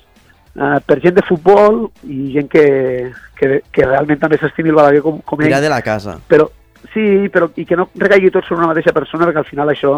[0.55, 2.65] eh, per gent de futbol i gent que,
[3.39, 6.19] que, que realment també s'estimi el Balaguer com, com ell Tirar de la casa.
[6.29, 6.45] però
[6.93, 9.97] sí, però i que no recaigui tot sobre una mateixa persona perquè al final això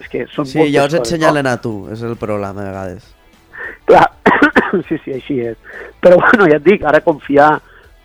[0.00, 2.68] és que són Sí, moltes llavors et coses, senyalen a tu, és el problema a
[2.68, 3.08] vegades.
[3.08, 3.86] No?
[3.88, 4.04] Clar,
[4.88, 5.56] sí, sí, així és.
[6.00, 7.56] Però bueno, ja et dic, ara confiar...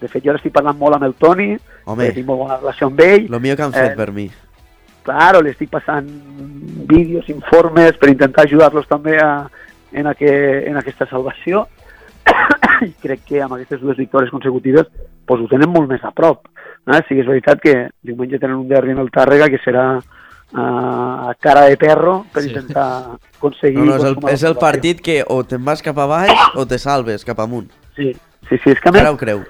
[0.04, 1.54] De fet, jo ara estic parlant molt amb el Toni,
[1.86, 2.08] Home.
[2.08, 3.28] eh, tinc molt bona relació amb ell.
[3.30, 4.30] Lo millor que han fet Eh, per mi.
[5.04, 6.08] Claro, li estic passant
[6.88, 9.50] vídeos, informes, per intentar ajudar-los també a,
[9.92, 10.32] en, a que,
[10.70, 11.66] en aquesta salvació.
[12.88, 14.88] I crec que amb aquestes dues victòries consecutives
[15.26, 16.48] pues, ho tenen molt més a prop.
[16.88, 17.02] Eh?
[17.08, 21.32] Sí que és veritat que diumenge tenen un derbi en el Tàrrega que serà uh,
[21.40, 22.50] cara de perro per Sí.
[22.50, 23.80] intentar aconseguir...
[23.80, 26.66] No, no, és el, és el partit que o te'n vas cap a baix o
[26.68, 27.70] te salves cap amunt.
[27.96, 28.14] Sí,
[28.50, 29.44] sí, sí, és que a més, Ara ho creu.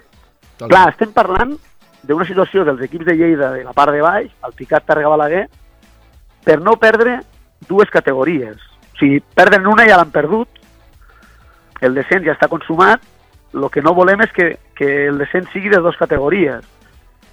[0.64, 1.56] Clar, estem parlant
[2.04, 5.46] d'una situació dels equips de Lleida de la part de baix, el Picat Tàrrega Balaguer,
[6.44, 7.22] per no perdre
[7.70, 8.60] dues categories.
[8.94, 10.62] O sigui, perden una ja l'han perdut,
[11.82, 13.02] el descens ja està consumat,
[13.54, 16.66] el que no volem és que, que el descens sigui de dues categories,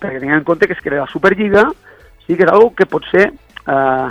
[0.01, 1.67] perquè tinguem en compte que es crea la Superliga,
[2.27, 4.09] sí que és algo que potser eh,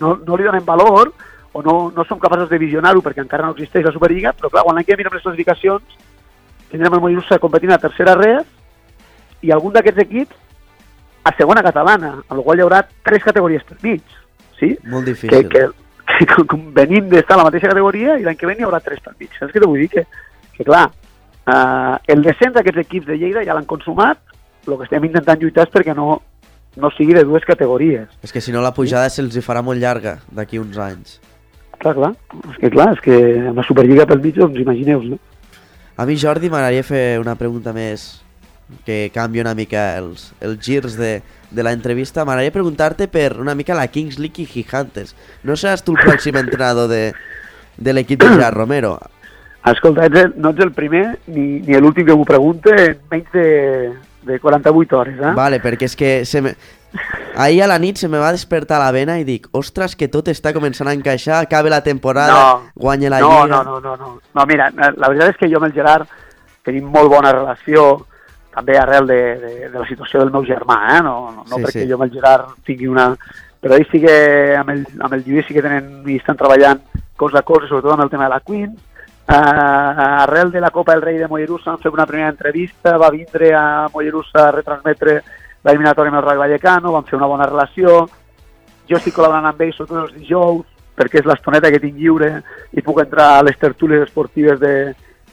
[0.00, 1.12] no, no li donem valor
[1.52, 4.64] o no, no som capaços de visionar-ho perquè encara no existeix la Superliga, però clar,
[4.64, 5.98] quan l'any que mirem les classificacions,
[6.70, 8.46] tindrem el Mollerussa competint a tercera res
[9.42, 10.36] i algun d'aquests equips
[11.24, 14.02] a segona catalana, amb la qual hi haurà tres categories per mig,
[14.58, 14.74] sí?
[14.88, 15.48] Molt Que, difícil.
[15.52, 15.66] que,
[16.26, 19.00] que com venim d'estar a la mateixa categoria i l'any que ve n'hi haurà tres
[19.04, 19.30] per mig.
[19.38, 19.88] Saps què te vull dir?
[19.92, 20.06] Que,
[20.56, 20.86] que clar,
[21.46, 24.18] eh, el descens d'aquests equips de Lleida ja l'han consumat,
[24.66, 26.20] el que estem intentant lluitar és perquè no,
[26.76, 28.08] no sigui de dues categories.
[28.24, 31.18] És que si no la pujada se'ls hi farà molt llarga d'aquí uns anys.
[31.80, 32.10] Clar, clar,
[32.52, 33.14] és que clar, és que
[33.48, 35.16] amb la Superliga pel mig, doncs imagineu no?
[35.96, 38.22] A mi, Jordi, m'agradaria fer una pregunta més
[38.86, 42.24] que canvia una mica els, els girs de, de la entrevista.
[42.24, 45.14] M'agradaria preguntar-te per una mica la Kings League i Gigantes.
[45.44, 47.12] No seràs tu el pròxim entrenador de,
[47.76, 48.98] de l'equip de Gerard Romero?
[49.70, 53.32] Escolta, ets el, no ets el primer ni, ni l'últim que m'ho pregunta en menys
[53.34, 53.92] de,
[54.24, 55.32] de 48 hores, eh?
[55.36, 56.54] Vale, perquè és que se me...
[57.36, 60.26] ahir a la nit se me va despertar la vena i dic, ostres, que tot
[60.32, 62.72] està començant a encaixar, acabe la temporada, No.
[62.74, 63.60] guanya la no, Lliga...
[63.60, 64.10] no, no, no, no.
[64.34, 66.08] No, mira, la veritat és que jo amb el Gerard
[66.64, 68.06] tenim molt bona relació,
[68.54, 71.00] també arrel de, de, de la situació del meu germà, eh?
[71.06, 71.88] No, no, no Sí, perquè sí.
[71.88, 73.12] jo amb el Gerard tingui una...
[73.60, 74.12] Però ells sí que
[74.56, 76.80] amb el, amb el Lluís sí que tenen i estan treballant
[77.20, 78.70] cosa a cosa, sobretot amb el tema de la Queen.
[79.30, 83.12] Uh, arrel de la Copa del Rei de Mollerussa vam fer una primera entrevista, va
[83.12, 85.20] vindre a Mollerussa a retransmetre
[85.62, 88.00] l'eliminatòria amb el Rayo Vallecano, vam fer una bona relació,
[88.88, 90.64] jo estic col·laborant amb ells sobretot els dijous,
[90.96, 92.32] perquè és l'estoneta que tinc lliure
[92.72, 94.74] i puc entrar a les tertúlies esportives de,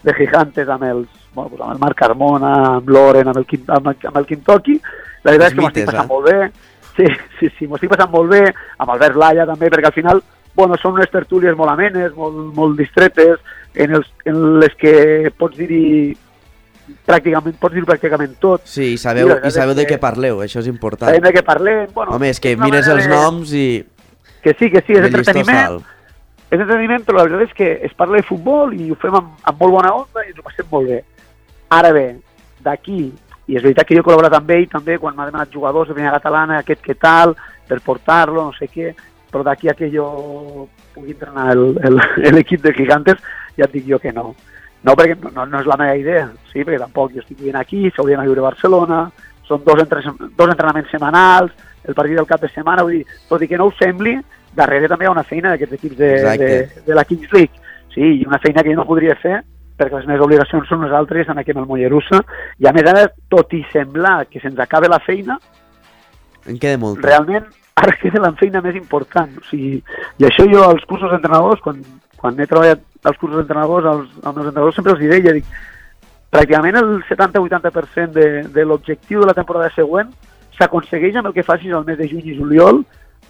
[0.03, 1.07] de Gigantes amb els,
[1.37, 4.25] bueno, pues amb el Marc Carmona, amb l'Oren, amb el, Quim- amb, el, amb el
[4.29, 4.79] Quintoqui.
[5.23, 6.13] La veritat Els és que m'ho estic passant eh?
[6.13, 6.51] molt bé.
[6.97, 7.05] Sí,
[7.39, 8.43] sí, sí, m'ho estic passant molt bé,
[8.81, 10.23] amb Albert Laia també, perquè al final
[10.57, 13.37] bueno, són unes tertúlies molt amenes, molt, molt distretes,
[13.77, 14.93] en, els, en les que
[15.37, 16.15] pots dir-hi
[17.05, 18.63] pràcticament, pots dir pràcticament tot.
[18.65, 21.11] Sí, i sabeu, I i sabeu és de què parleu, això és important.
[21.11, 21.85] Sabem de què parlem.
[21.93, 23.67] Bueno, Home, és que mires els noms i...
[24.41, 25.77] Que sí, que sí, és entreteniment,
[26.47, 29.33] és entreteniment, però la veritat és que es parla de futbol i ho fem amb,
[29.43, 31.01] amb molt bona onda i ens ho passem molt bé.
[31.69, 32.07] Ara bé,
[32.63, 33.01] d'aquí,
[33.47, 35.95] i és veritat que jo he col·laborat amb ell també quan m'ha demanat jugadors de
[35.95, 37.35] primera catalana, aquest que tal,
[37.67, 38.93] per portar-lo, no sé què,
[39.31, 40.07] però d'aquí a que jo
[40.95, 41.55] pugui entrenar
[42.35, 43.23] l'equip de Gigantes,
[43.57, 44.33] ja et dic jo que no.
[44.83, 47.87] No, perquè no, no, és la meva idea, sí, perquè tampoc jo estic vivint aquí,
[47.91, 49.01] s'haurien de viure a Barcelona,
[49.47, 51.51] són dos, entre, dos entrenaments setmanals,
[51.87, 54.17] el partit del cap de setmana, vull dir, tot i que no ho sembli,
[54.55, 56.49] darrere també hi ha una feina d'aquests equips de, Exacte.
[56.51, 57.63] de, de la Kings League.
[57.93, 59.39] Sí, i una feina que jo no podria fer
[59.77, 62.23] perquè les meves obligacions són les altres en aquí amb el Mollerussa
[62.59, 65.37] i a més ara, tot i semblar que se'ns acabe la feina,
[66.47, 67.03] En queda molt.
[67.03, 67.45] realment
[67.77, 69.31] ara queda la feina més important.
[69.37, 69.81] O sigui,
[70.17, 71.81] I això jo als cursos d'entrenadors, quan,
[72.17, 75.45] quan he treballat als cursos d'entrenadors, als, als meus entrenadors sempre els deia, dic,
[76.33, 80.09] pràcticament el 70-80% de, de l'objectiu de la temporada següent
[80.57, 82.81] s'aconsegueix amb el que facis al mes de juny i juliol,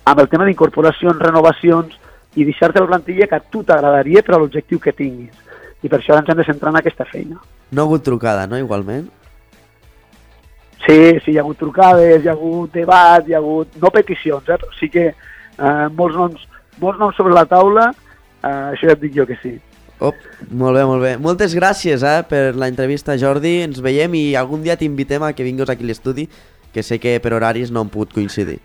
[0.07, 1.97] amb el tema d'incorporacions, renovacions
[2.39, 5.35] i deixar-te la plantilla que a tu t'agradaria per a l'objectiu que tinguis.
[5.83, 7.37] I per això ens hem de centrar en aquesta feina.
[7.71, 9.07] No ha hagut trucada, no, igualment?
[10.85, 13.75] Sí, sí, hi ha hagut trucades, hi ha hagut debat, hi ha hagut...
[13.81, 16.45] No peticions, eh, però sí que eh, molts, noms,
[16.81, 17.89] molts noms sobre la taula,
[18.41, 19.57] eh, això ja et dic jo que sí.
[19.99, 20.13] Oh,
[20.51, 21.15] molt bé, molt bé.
[21.17, 23.63] Moltes gràcies eh, per la entrevista, Jordi.
[23.65, 26.27] Ens veiem i algun dia t'invitem a que vinguis aquí a l'estudi,
[26.73, 28.59] que sé que per horaris no hem pogut coincidir.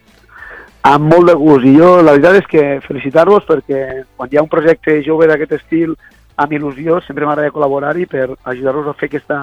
[0.85, 1.65] Amb molt de gust.
[1.65, 5.57] I jo la veritat és que felicitar-vos perquè quan hi ha un projecte jove d'aquest
[5.61, 5.95] estil
[6.43, 9.39] amb il·lusió sempre m'agrada col·laborar-hi per ajudar-vos a fer aquesta,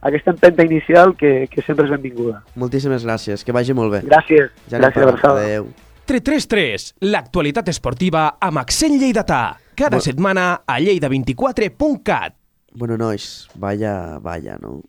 [0.00, 2.42] aquesta empenta inicial que, que sempre és benvinguda.
[2.56, 4.02] Moltíssimes gràcies, que vagi molt bé.
[4.08, 4.50] Gràcies.
[4.70, 5.44] Ja Gràcies, abraçada.
[5.44, 5.68] Adéu.
[6.08, 9.58] 333, l'actualitat esportiva amb accent lleidatà.
[9.76, 12.34] Cada Bo- setmana a lleida24.cat.
[12.78, 14.80] Bueno, nois, vaya, vaya, no?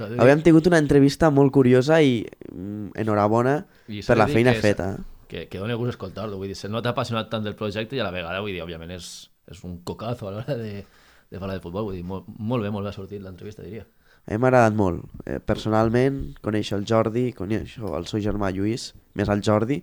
[0.00, 3.58] Hem tingut una entrevista molt curiosa i mm, enhorabona
[3.92, 4.90] I per la feina que és- feta.
[5.28, 8.04] Que, que dona gust escoltar-lo, vull dir, se nota apassionat tant del projecte i a
[8.04, 10.84] la vegada, vull dir, òbviament és, és un cocazo a l'hora de,
[11.30, 13.86] de parlar de futbol, vull dir, molt, molt bé, molt bé ha sortit l'entrevista, diria.
[14.22, 15.02] A mi m'ha agradat molt.
[15.26, 19.80] Eh, personalment, conèixer el Jordi, conèixer el seu germà Lluís, més el Jordi,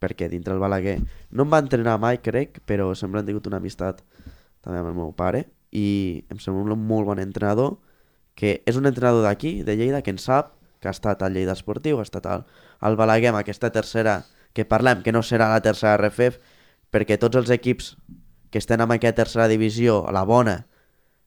[0.00, 0.96] perquè dintre el Balaguer
[1.30, 4.00] no em va entrenar mai, crec, però sempre han tingut una amistat
[4.64, 5.44] també amb el meu pare
[5.76, 7.76] i em sembla un molt bon entrenador
[8.34, 11.52] que és un entrenador d'aquí, de Lleida, que en sap, que ha estat al Lleida
[11.52, 12.46] Esportiu, ha estat al,
[12.80, 14.22] al Balaguer aquesta tercera
[14.56, 16.40] que parlem, que no serà la tercera RFF,
[16.90, 17.92] perquè tots els equips
[18.50, 20.64] que estan en aquesta tercera divisió, a la bona,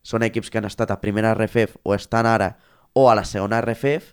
[0.03, 2.57] són equips que han estat a primera RFF o estan ara
[2.93, 4.11] o a la segona RFF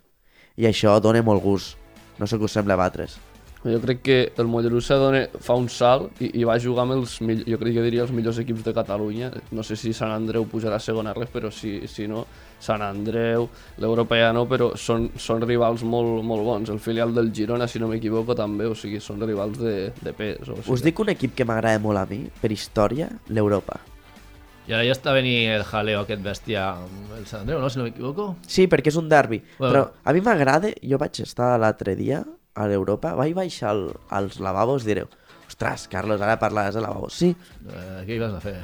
[0.57, 1.77] i això dona molt gust.
[2.19, 3.19] No sé què us sembla a vosaltres.
[3.61, 7.19] Jo crec que el Mollerussa dona, fa un salt i, i va jugar amb els,
[7.21, 9.29] mill- jo crec que diria els millors equips de Catalunya.
[9.53, 12.23] No sé si Sant Andreu pujarà a segona res, però si, si no,
[12.61, 13.51] Sant Andreu,
[13.81, 16.73] l'Europea no, però són, són rivals molt, molt bons.
[16.73, 20.41] El filial del Girona, si no m'equivoco, també, o sigui, són rivals de, de pes.
[20.49, 23.77] O sigui, Us dic un equip que m'agrada molt a mi, per història, l'Europa.
[24.69, 27.69] I ara ja està venint el jaleo aquest bèstia amb el Sant Andreu, no?
[27.69, 28.33] Si no m'equivoco.
[28.49, 29.43] Sí, perquè és un derbi.
[29.59, 29.71] Bueno.
[29.73, 32.25] Però a mi m'agrada, jo vaig estar l'altre dia
[32.55, 35.07] a l'Europa, vaig baixar al, als lavabos, direu,
[35.49, 37.15] ostres, Carlos, ara parlaràs de lavabos.
[37.15, 37.35] Sí,
[37.67, 38.57] Eh, què hi vas a fer?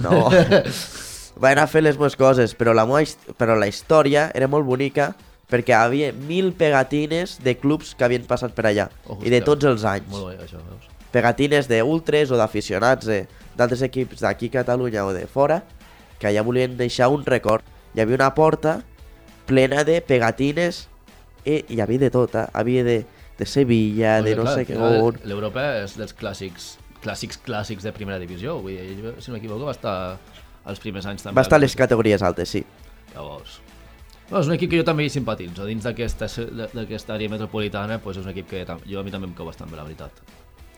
[0.00, 0.28] No.
[1.40, 4.66] Vaig anar a fer les meves coses, però la, his- però la història era molt
[4.66, 5.14] bonica
[5.50, 9.40] perquè hi havia mil pegatines de clubs que havien passat per allà Oh, i de
[9.40, 10.10] tots els anys.
[10.10, 10.90] Molt bé, això, veus?
[11.14, 13.24] Pegatines d'ultres o d'aficionats de-
[13.56, 15.62] d'altres equips d'aquí a Catalunya o de fora
[16.18, 17.64] que allà volien deixar un record.
[17.94, 18.82] Hi havia una porta
[19.46, 20.88] plena de pegatines
[21.44, 22.46] i hi havia de tot, eh?
[22.52, 22.98] havia de,
[23.38, 25.18] de Sevilla, de Perquè, no clar, sé què on.
[25.30, 26.74] L'Europa és dels clàssics,
[27.04, 28.58] clàssics clàssics de primera divisió.
[28.60, 29.96] Vull dir, ell, si no m'equivoco, va estar
[30.64, 31.38] als primers anys també.
[31.38, 32.64] Va estar a les categories altes, sí.
[33.14, 33.60] Llavors...
[34.30, 35.64] Bueno, és un equip que jo també hi simpatitzo.
[35.66, 39.32] Dins d'aquesta d'aquesta àrea metropolitana, pues és un equip que jo a mi també em
[39.34, 40.20] cau bastant bé, la veritat.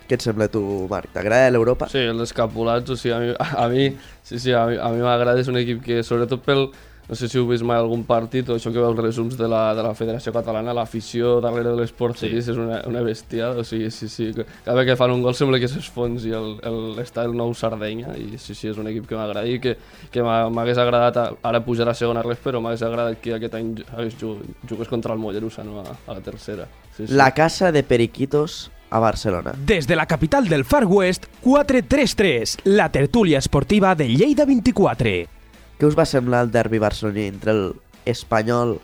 [0.08, 1.12] Què et sembla a tu, Marc?
[1.12, 1.86] T'agrada l'Europa?
[1.92, 3.84] Sí, els escapulats, o sigui, a mi, a mi,
[4.24, 6.64] sí, sí, a mi, a mi m'agrada, és un equip que, sobretot pel,
[7.12, 9.74] no sé si heu vist mai algun partit o això que veus resums de la,
[9.76, 12.50] de la Federació Catalana, l'afició darrere de les porteries Sí.
[12.54, 15.60] és una, una bestia, o sigui, sí, sí, cada vegada que fan un gol sembla
[15.60, 19.18] que s'esfonsi el, el, està el nou Sardenya i sí, sí, és un equip que
[19.18, 19.74] m'agrada i que,
[20.10, 23.58] que m'ha- m'hagués agradat a, ara pujar a segona res, però m'hagués agradat que aquest
[23.60, 24.40] any hagués jug-
[24.70, 26.64] jugués contra el Mollerussa, no a, a la tercera.
[26.96, 27.12] Sí, sí.
[27.12, 29.52] La casa de Periquitos a Barcelona.
[29.66, 35.41] Desde la capital del Far West, 433, la tertúlia esportiva de Lleida 24.
[35.83, 37.64] Què us va semblar el derbi barceloní entre el
[38.07, 38.76] espanyol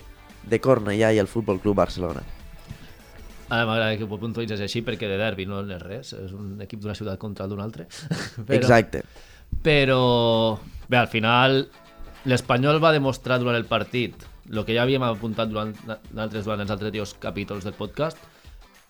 [0.50, 2.24] de Cornellà i el Futbol Club Barcelona?
[3.46, 6.82] Ara m'agrada que ho puntualitzes així perquè de derbi no és res, és un equip
[6.82, 7.86] d'una ciutat contra d'un altre.
[8.58, 9.04] Exacte.
[9.62, 11.60] Però, bé, al final
[12.26, 17.14] l'Espanyol va demostrar durant el partit el que ja havíem apuntat durant, durant els altres
[17.22, 18.18] capítols del podcast.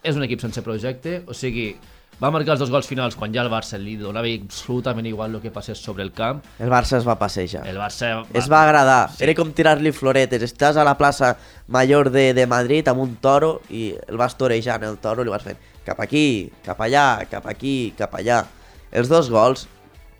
[0.00, 1.74] És un equip sense projecte, o sigui,
[2.22, 5.40] va marcar els dos gols finals quan ja el Barça li donava absolutament igual el
[5.42, 6.40] que passés sobre el camp.
[6.58, 7.66] El Barça es va passejar.
[7.70, 9.10] El Barça Es va agradar.
[9.22, 10.42] Era com tirar-li floretes.
[10.42, 11.36] Estàs a la plaça
[11.68, 15.34] Major de, de Madrid amb un toro i el vas torejant, el toro, i li
[15.34, 18.42] vas fent cap aquí, cap allà, cap aquí, cap allà.
[18.90, 19.68] Els dos gols,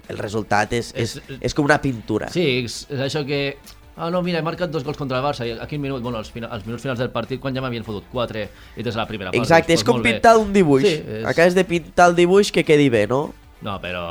[0.09, 2.31] el resultat és, és, És- és com una pintura.
[2.33, 3.59] Sí, és, és això que...
[3.99, 6.01] Ah, no, mira, he marcat dos gols contra el Barça i a quin minut?
[6.05, 8.45] Bueno, als, fina, als minuts finals del partit, quan ja m'havien fotut 4
[8.79, 9.41] i des de la primera part.
[9.43, 10.13] Exacte, doncs, és com molt bé.
[10.15, 10.87] pintar un dibuix.
[10.87, 13.35] Sí, és- Acabes de pintar el dibuix que quedi bé, no?
[13.67, 14.05] No, però...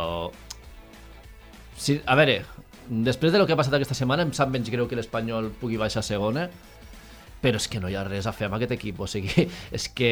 [1.78, 2.42] Sí, a veure,
[2.90, 5.78] després de lo que ha passat aquesta setmana em sap menys greu que l'Espanyol pugui
[5.80, 6.50] baixar a segona,
[7.42, 9.88] però és que no hi ha res a fer amb aquest equip, o sigui, és
[9.94, 10.12] que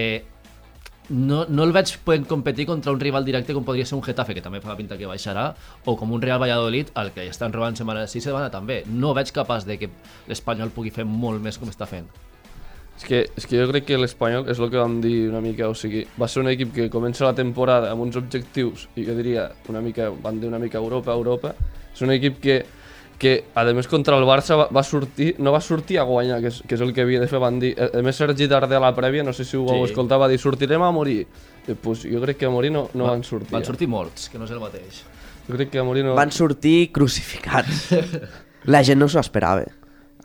[1.09, 4.33] no, no el veig podent competir contra un rival directe com podria ser un Getafe,
[4.33, 5.47] que també fa la pinta que baixarà,
[5.85, 8.83] o com un Real Valladolid, al que estan robant setmana sí, setmana també.
[8.87, 9.91] No veig capaç de que
[10.29, 12.07] l'Espanyol pugui fer molt més com està fent.
[12.95, 15.67] És que, és que jo crec que l'Espanyol és el que vam dir una mica,
[15.67, 19.17] o sigui, va ser un equip que comença la temporada amb uns objectius, i jo
[19.17, 21.51] diria, una mica, van dir una mica Europa, Europa,
[21.91, 22.61] és un equip que,
[23.18, 26.49] que a més contra el Barça va, va sortir, no va sortir a guanyar, que
[26.51, 28.84] és, que és el que havia de fer, van dir, a més Sergi Darder a
[28.84, 29.72] la prèvia, no sé si ho Sí.
[29.72, 31.26] vau escoltar, va dir, sortirem a morir,
[31.68, 33.51] I, pues, jo crec que a morir no, no Va- van sortir.
[33.51, 33.66] Van eh?
[33.66, 35.03] sortir morts, que no és el mateix.
[35.47, 36.13] Jo crec que a morir no...
[36.16, 37.88] Van sortir crucificats.
[38.66, 39.63] La gent no s'ho esperava.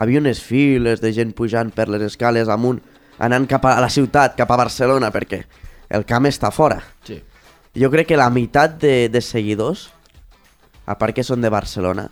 [0.00, 2.80] Havia unes files de gent pujant per les escales amunt,
[3.20, 5.42] anant cap a la ciutat, cap a Barcelona, perquè
[5.90, 6.78] el camp està fora.
[7.04, 7.18] Sí.
[7.76, 9.90] Jo crec que la meitat de, de seguidors,
[10.86, 12.08] a part que són de Barcelona,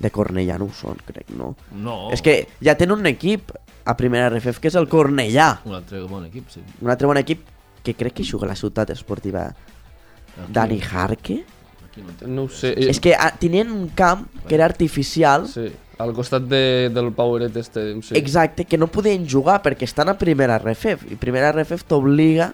[0.00, 1.52] de Cornellà no ho són, crec, no.
[1.72, 2.08] No.
[2.14, 3.52] És que ja tenen un equip
[3.84, 5.60] a primera RFF que és el Cornellà.
[5.68, 6.62] Un altre bon equip, sí.
[6.82, 7.44] Un altre bon equip
[7.84, 11.44] que crec que juga a la ciutat esportiva Aquí- Dani Jarque.
[11.86, 12.26] Aquí no.
[12.26, 12.74] No ho sé.
[12.88, 15.68] És que ah, tenien un camp que era artificial, Sí,
[15.98, 18.16] al costat de, del Powerade este, sí.
[18.18, 22.52] exacte, que no podien jugar perquè estan a primera RFF i primera RFF t'obliga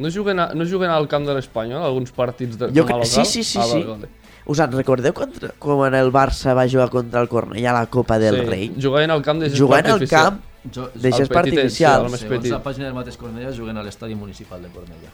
[0.00, 3.04] No juguen, a, no juguen al camp de l'Espanyol, alguns partits de, Jo com a
[3.04, 3.82] sí, sí, sí, ah, sí.
[3.84, 4.08] Vale, vale.
[4.50, 8.18] Us en recordeu contra, quan el Barça va jugar contra el Cornellà a la Copa
[8.18, 8.70] del sí, Rei?
[8.82, 10.24] Jugaven al camp de gespa Jugant al artificial.
[10.30, 12.06] camp Jo, de gespa artificial.
[12.08, 12.52] sí, segons petit.
[12.52, 15.12] la pàgina del mateix Cornellà, juguen a l'estadi municipal de Cornellà.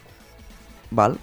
[0.91, 1.19] Val?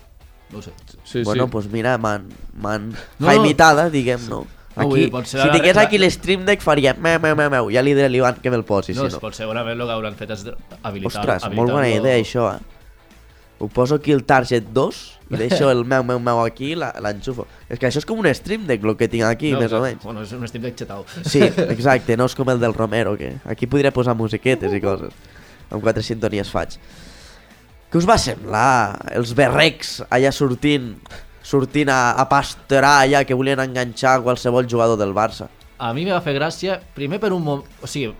[0.51, 0.71] No ho sé.
[1.03, 1.49] Sí, bueno, sí.
[1.51, 3.33] pues mira, man, man No, no, no.
[3.41, 4.45] imitada, diguem, no?
[4.75, 7.67] No, Aquí, ser si tingués aquí l'Stream Deck faria meu, meu, meu, meu.
[7.73, 9.19] Ja li diré a l'Ivan que me'l posi, no, si no.
[9.21, 10.45] pot segurament el que hauran fet és
[10.81, 11.21] habilitar...
[11.21, 12.82] Ostres, molt bona idea, això, eh?
[13.63, 14.97] Ho poso aquí el Target 2
[15.31, 17.45] i deixo el meu, meu, meu aquí i la- l'enxufo.
[17.71, 19.79] És que això és com un Stream Deck, el que tinc aquí, no, més o
[19.79, 20.03] menys.
[20.03, 21.05] Bueno, és un Steam Deck xetau.
[21.23, 21.39] Sí,
[21.75, 25.15] exacte, no és com el del Romero, que aquí podria posar musiquetes i coses.
[25.71, 26.75] Amb quatre sintonies faig.
[27.93, 28.99] Què us va semblar?
[29.15, 30.91] Els berrecs allà sortint
[31.43, 35.49] sortint a, a pastorar allà que volien enganxar qualsevol jugador del Barça.
[35.77, 37.67] A mi me va fer gràcia, primer per un moment...
[37.83, 38.13] O sigui,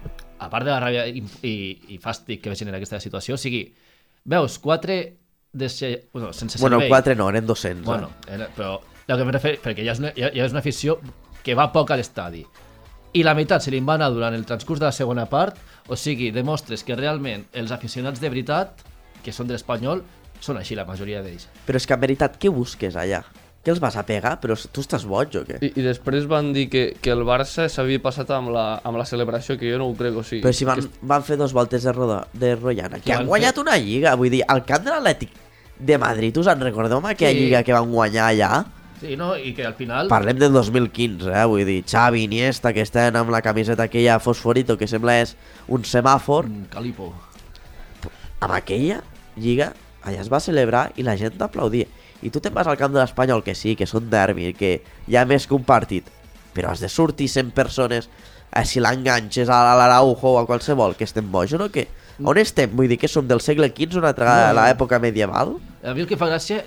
[0.44, 1.54] a part de la ràbia i, i,
[1.96, 3.62] i fàstic que va generar aquesta situació, o sigui,
[4.28, 4.98] veus, quatre
[5.54, 6.90] de ser, bueno, sense Bueno, servei...
[6.90, 7.86] quatre no, eren 200.
[7.86, 8.34] Bueno, eh?
[8.36, 10.98] era, però el que em refer, perquè ja és, una, ja, ja és una afició
[11.44, 12.44] que va poc a l'estadi.
[13.14, 15.96] I la meitat se li va anar durant el transcurs de la segona part, o
[16.00, 18.82] sigui, demostres que realment els aficionats de veritat,
[19.24, 20.02] que són de l'Espanyol,
[20.42, 21.46] són així la majoria d'ells.
[21.68, 23.22] Però és que en veritat, què busques allà?
[23.64, 24.34] Què els vas a pegar?
[24.44, 25.62] Però tu estàs boig o què?
[25.64, 29.06] I, I després van dir que, que el Barça s'havia passat amb la, amb la
[29.08, 30.42] celebració, que jo no ho crec, o sigui...
[30.44, 33.62] Però si van, que- van fer dos voltes de, roda, de Royana, que han guanyat
[33.64, 35.32] una lliga, vull dir, al camp de l'Atlètic
[35.80, 37.40] de Madrid, us en recordeu amb aquella Sí.
[37.46, 38.52] lliga que van guanyar allà?
[39.00, 39.32] Sí, no?
[39.40, 40.08] I que al final...
[40.12, 41.46] Parlem del 2015, eh?
[41.48, 45.38] Vull dir, Xavi, Iniesta, que estan amb la camiseta aquella fosforito que sembla és
[45.72, 47.14] un semàfor, Un calipo.
[48.44, 49.00] amb aquella
[49.40, 49.72] lliga,
[50.04, 51.88] allà es va celebrar i la gent t'aplaudia.
[52.24, 55.18] I tu te'n vas al camp de l'Espanyol, que sí, que són derbi, que hi
[55.20, 56.08] ha més que un partit,
[56.56, 58.08] però has de sortir 100 persones,
[58.54, 61.88] eh, si l'enganxes a l'Araujo o a qualsevol, que estem bojos o què?
[62.24, 62.70] On estem?
[62.78, 64.54] Vull dir que som del segle XV, una altra No.
[64.54, 64.62] no.
[64.62, 65.58] l'època medieval?
[65.84, 66.64] A mi el que fa gràcia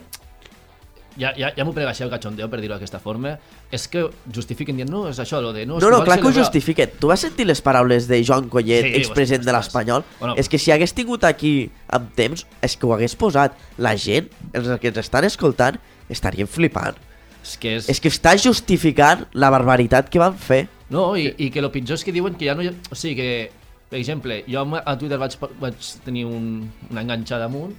[1.16, 3.36] ja, ja, ja m'ho el cachondeo, per dir-ho d'aquesta forma,
[3.72, 5.64] és que justifiquen dient, no, és això, lo de...
[5.66, 6.44] No, No, no, clar que ho celebrar".
[6.44, 6.90] justifiquen.
[7.00, 10.04] Tu vas sentir les paraules de Joan Collet, Sí, expresident de l'Espanyol?
[10.20, 10.34] Bueno.
[10.36, 13.56] és que si hagués tingut aquí amb temps, és que ho hagués posat.
[13.78, 16.96] La gent, els que ens estan escoltant, estarien flipant.
[17.42, 17.88] És que és...
[17.88, 20.66] És que està justificant la barbaritat que van fer.
[20.90, 22.74] No, i, i que el pitjor és que diuen que ja no hi ha...
[22.90, 23.50] O sigui que,
[23.90, 27.74] per exemple, jo a Twitter vaig, vaig tenir un, una enganxada amunt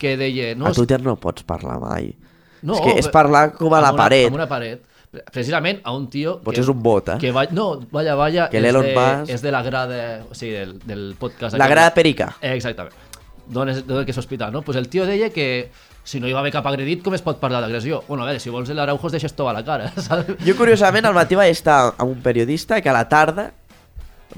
[0.00, 0.54] que deia...
[0.56, 2.14] No, a Twitter no pots parlar mai.
[2.62, 4.30] No, és que és parlar com a la una, paret.
[4.30, 4.86] Amb una paret.
[5.10, 6.36] Precisament a un tio...
[6.44, 7.18] Potser és un bot, eh?
[7.18, 10.00] Que va, no, vaya, vaya, Que és, de, és de la grada,
[10.30, 11.58] o sigui, del, del podcast...
[11.58, 12.36] La grada perica.
[12.38, 12.94] Eh, exactament.
[13.50, 14.62] D'on és, d'on que és hospital, no?
[14.62, 15.70] Pues el tio deia que
[16.04, 18.04] si no hi va haver cap agredit, com es pot parlar d'agressió?
[18.06, 20.36] Bueno, a veure, si vols l'Araujo es deixes tot a la cara, saps?
[20.46, 23.50] Jo, curiosament, al matí vaig estar amb un periodista que a la tarda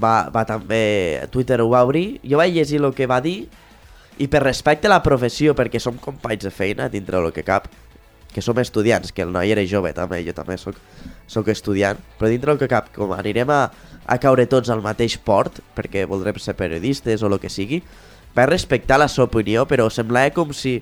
[0.01, 1.29] va, va també...
[1.31, 2.23] Twitter ho va obrir.
[2.25, 3.43] Jo vaig llegir el que va dir
[4.21, 7.69] i per respecte a la professió, perquè som companys de feina dintre del que cap,
[8.33, 10.79] que som estudiants, que el noi era jove també, jo també sóc,
[11.29, 13.67] sóc estudiant, però dintre del que cap, com anirem a,
[14.07, 17.83] a caure tots al mateix port, perquè voldrem ser periodistes o el que sigui,
[18.33, 20.79] vaig respectar la seva opinió, però semblava com si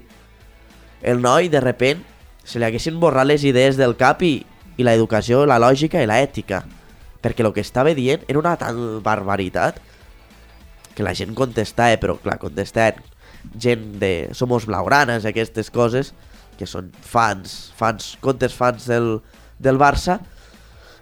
[1.03, 2.05] el noi, de repent,
[2.45, 4.41] se li haguessin borrat les idees del cap i,
[4.79, 6.63] i la educació, la lògica i la ètica.
[7.21, 9.81] Perquè el que estava dient era una tal barbaritat
[10.97, 13.03] que la gent contestava, però clar, contestaven
[13.61, 16.13] gent de Somos Blaugranes, aquestes coses,
[16.61, 19.15] que són fans, fans, contes fans del,
[19.59, 20.19] del Barça,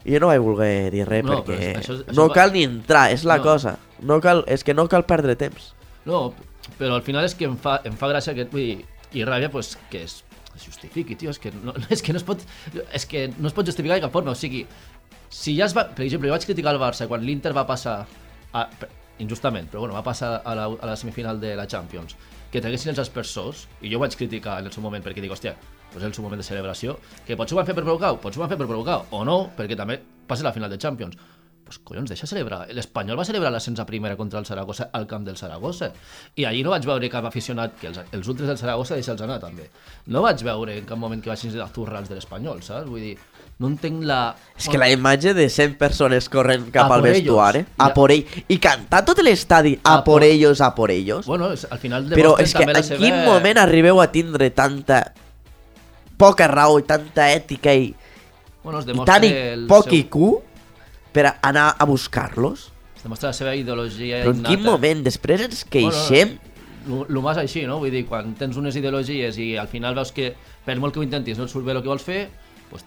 [0.07, 3.09] i jo no vaig voler dir res No, perquè això- això no cal ni entrar,
[3.13, 3.43] és la No.
[3.51, 3.75] cosa.
[4.01, 5.73] No cal, és que no cal perdre temps.
[6.07, 6.33] No,
[6.79, 8.85] però al final és que em fa, em fa gràcia que, vull dir,
[9.19, 10.23] i ràbia pues, que es,
[10.55, 12.41] es justifiqui, tio, és que, no, és que no es pot
[12.95, 14.65] és que no es pot justificar de cap forma, o sigui
[15.29, 18.07] si ja es va, per exemple, jo vaig criticar el Barça quan l'Inter va passar
[18.55, 18.69] a,
[19.19, 22.15] injustament, però bueno, va passar a la, a la semifinal de la Champions
[22.53, 25.33] que traguessin els aspersors, i jo ho vaig criticar en el seu moment perquè dic,
[25.33, 25.55] hòstia,
[25.93, 28.41] doncs és el seu moment de celebració, que potser ho van fer per provocar, potser
[28.41, 31.19] ho van fer per provocar, o no, perquè també passa la final de Champions.
[31.69, 32.63] Pues collons, deixa celebrar.
[32.73, 35.91] L'Espanyol va celebrar l'ascens a primera contra el Saragossa al camp del Saragossa.
[36.41, 39.37] I allí no vaig veure cap aficionat, que els, els ultres del Saragossa deixa'ls anar
[39.43, 39.67] també.
[40.09, 42.89] No vaig veure en cap moment que vagin a zurrals de l'Espanyol, saps?
[42.89, 43.13] Vull dir,
[43.59, 44.37] no entenc la...
[44.59, 47.75] És que la imatge de 100 persones corrent cap A al vestuari, ellos.
[47.83, 51.27] a por ell, i cantar tot l'estadi, a, A por ellos, a por ellos.
[51.27, 53.01] Bueno, és, al final Però és que en seva...
[53.03, 55.03] quin moment arribeu a tindre tanta
[56.19, 57.93] poca raó i tanta ètica i,
[58.63, 59.33] Bueno, i tant i
[59.71, 60.01] poc seu...
[60.03, 60.17] IQ
[61.15, 62.69] per a anar a buscar-los?
[62.99, 64.71] Es demostra la seva ideologia Però en quin innata.
[64.71, 65.05] moment?
[65.07, 66.37] Després ens queixem?
[66.87, 67.79] Bueno, el més així, no?
[67.83, 70.33] Vull dir, quan tens unes ideologies i al final veus que
[70.65, 72.29] per molt que ho intentis no et surt bé el que vols fer,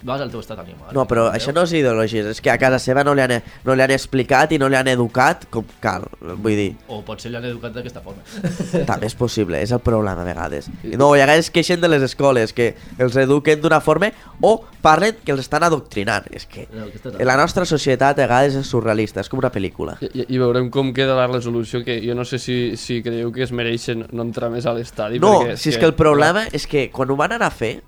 [0.03, 0.91] vas al teu estat animal.
[0.95, 3.75] No, però això no és ideologia, és que a casa seva no li han, no
[3.75, 6.07] li han explicat i no li han educat com cal.
[6.21, 8.21] Vull dir, O potser l'han educat d'aquesta forma.
[8.89, 10.69] també és possible, és el problema a vegades.
[10.83, 14.11] No, i a vegades es queixen de les escoles, que els eduquen d'una forma
[14.41, 16.27] o parlen que els estan adoctrinant.
[16.31, 19.97] És que No, és la nostra societat a vegades és surrealista, és com una pel·lícula.
[20.01, 23.43] I, i, veurem com queda la resolució, que jo no sé si, si creieu que
[23.45, 25.19] es mereixen no entrar més a l'estadi.
[25.21, 27.79] No, perquè si és que el problema és que quan ho van anar a fer,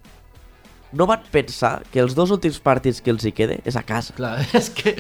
[0.93, 4.13] no van pensar que els dos últims partits que els hi quede és a casa.
[4.17, 4.95] Clar, és que...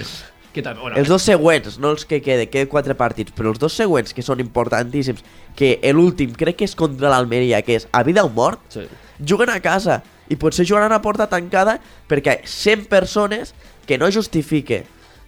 [0.53, 3.61] que també, bueno, Els dos següents, no els que quede, queden quatre partits, però els
[3.61, 5.23] dos següents que són importantíssims,
[5.57, 8.85] que l'últim crec que és contra l'Almeria, que és a vida o mort, Sí.
[9.25, 11.79] juguen a casa i potser jugaran a porta tancada
[12.09, 13.53] perquè 100 persones
[13.85, 14.83] que no justifique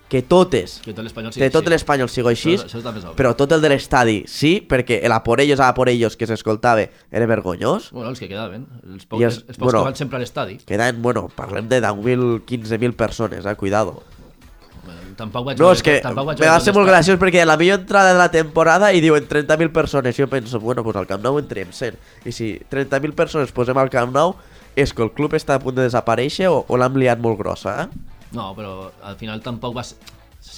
[0.08, 3.70] que totes, que tot l'espanyol tot l'espanyol sigui així, Això, això però tot el de
[3.74, 7.90] l'estadi sí, perquè el a por ellos, a por ellos que s'escoltava era vergonyós.
[7.92, 10.20] Bueno, els que quedaven, els pocs, I els, els- pocs bueno, que van sempre a
[10.22, 10.58] l'estadi.
[10.66, 14.04] Queden, bueno, parlem de 10.000, 15.000 persones, eh, cuidado.
[14.86, 17.80] Bueno, Tampoc vaig No, és que vaig me va ser molt graciós perquè la millor
[17.80, 20.16] entrada de la temporada i diuen 30.000 persones.
[20.16, 21.98] Jo penso, bueno, pues al Camp Nou entrem 100.
[22.26, 24.36] I si 30.000 persones posem al Camp Nou,
[24.76, 27.88] és que el club està a punt de desaparèixer o, o l'han liat molt grossa,
[27.88, 28.14] eh?
[28.36, 29.98] No, però al final tampoc va ser,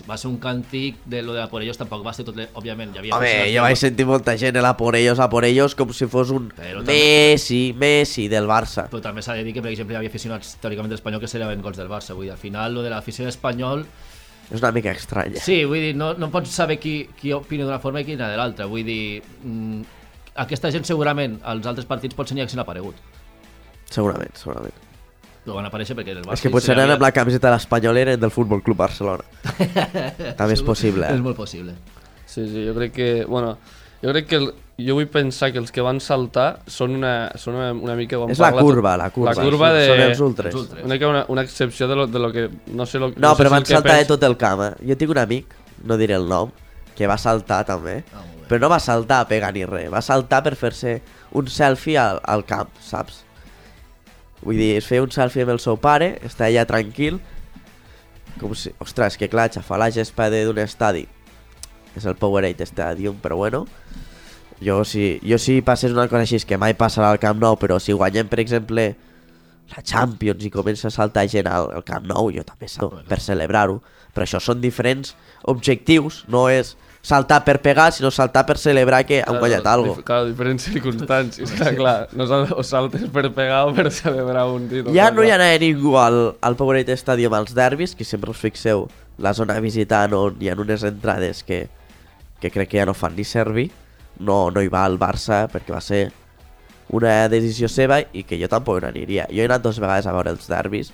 [0.10, 2.36] va ser un càntic de lo de la por ellos, tampoc va ser tot...
[2.36, 2.50] Le...
[2.60, 3.16] Òbviament, hi havia...
[3.16, 6.08] Home, jo que- vaig sentir molta gent a por ellos, a por ellos, com si
[6.12, 8.88] fos un Però també- Messi, Messi del Barça.
[8.92, 11.62] Però també s'ha de dir que, per exemple, hi havia aficionats teòricament d'Espanyol que celebraven
[11.64, 12.14] gols del Barça.
[12.18, 13.86] Vull dir, al final, lo de l'afició espanyol...
[14.48, 15.42] És una mica estranya.
[15.44, 18.38] Sí, vull dir, no, no pots saber qui, qui opina d'una forma i quina de
[18.40, 18.66] l'altra.
[18.72, 19.82] Vull dir, mm,
[20.44, 22.96] aquesta gent segurament als altres partits potser ni haguessin aparegut.
[23.92, 24.76] Segurament, segurament.
[25.48, 26.36] Però van aparèixer perquè el Barça...
[26.36, 29.24] És que potser eren amb la camiseta de l'Espanyol eren del Futbol Club Barcelona.
[30.40, 31.08] També és possible.
[31.08, 31.24] És Eh?
[31.24, 31.74] molt possible.
[32.28, 33.10] Sí, sí, jo crec que...
[33.26, 33.58] Bueno,
[34.04, 34.42] jo crec que...
[34.44, 38.20] El, jo vull pensar que els que van saltar són una, són una, una mica...
[38.30, 39.32] És la curva, la curva.
[39.34, 39.86] La curva de...
[39.90, 40.52] Són els ultres.
[40.54, 40.84] Els ultres.
[40.86, 42.44] Una, una, una excepció de lo, de lo que...
[42.78, 44.74] No sé lo, No, sé però si van saltar de pensa- tot el camp, eh?
[44.92, 45.56] Jo tinc un amic,
[45.88, 46.52] no diré el nom,
[46.98, 50.44] que va saltar també, Ah, però no va saltar a pegar ni res, va saltar
[50.46, 51.00] per fer-se
[51.40, 53.24] un selfie al, al camp, saps?
[54.48, 57.20] Vull dir, es feia un selfie amb el seu pare, està allà tranquil,
[58.40, 58.72] com si...
[58.84, 61.04] Ostres, que clar, xafar la gespa de- d'un estadi
[61.98, 63.64] és el Powerade Stadium, però bueno,
[64.62, 67.80] jo si, jo si passés una cosa així, que mai passarà al Camp Nou, però
[67.82, 68.88] si guanyem, per exemple,
[69.74, 73.18] la Champions i comença a saltar gent al, al Camp Nou, jo també salto per
[73.20, 73.80] celebrar-ho.
[74.14, 75.16] Però això són diferents
[75.50, 76.76] objectius, no és
[77.08, 80.66] saltar per pegar, sinó saltar per celebrar que han guanyat Claro, alguna dif- Claro, diferents
[80.68, 81.98] circumstàncies, clar, clar.
[82.12, 82.26] No
[82.58, 84.92] o saltes per pegar o per celebrar un títol.
[84.92, 85.40] Ja clar, no hi clar.
[85.40, 88.88] anava ningú al, al Powerade Stadium als derbis, que sempre us fixeu
[89.18, 91.68] la zona visitant on hi ha unes entrades que,
[92.42, 93.70] que crec que ja no fan ni servir.
[94.20, 96.10] No, no hi va al Barça perquè va ser
[96.90, 99.26] una decisió seva i que jo tampoc no aniria.
[99.32, 100.92] Jo he anat dues vegades a veure els derbis.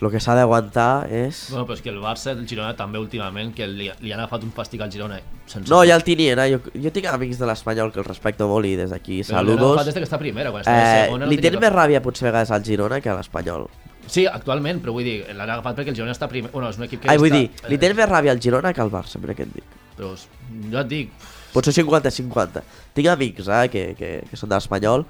[0.00, 1.50] El que s'ha d'aguantar és...
[1.50, 4.46] Bueno, però és que el Barça, el Girona també últimament, que li, li han agafat
[4.46, 5.18] un fàstic al Girona.
[5.44, 5.68] Sense...
[5.68, 6.46] No, ja el tenien, eh?
[6.54, 9.84] Jo, jo tinc amics de l'Espanyol que el respecto molt i des d'aquí Però saludos.
[9.84, 11.26] des de que està primera, quan estava Eh, segona.
[11.26, 13.66] no li tenen cap- més ràbia potser a vegades al Girona que a l'Espanyol.
[14.10, 16.50] Sí, actualment, però vull dir, l'han agafat perquè el Girona està primer.
[16.50, 17.36] Bueno, és un equip que Ai, vull està...
[17.44, 19.76] dir, li tenen més ràbia al Girona que al Barça, mira què et dic.
[20.00, 21.12] Però jo et dic,
[21.52, 22.62] Potser 50-50.
[22.94, 25.04] Tinc amics eh, que, que, que són de l'Espanyol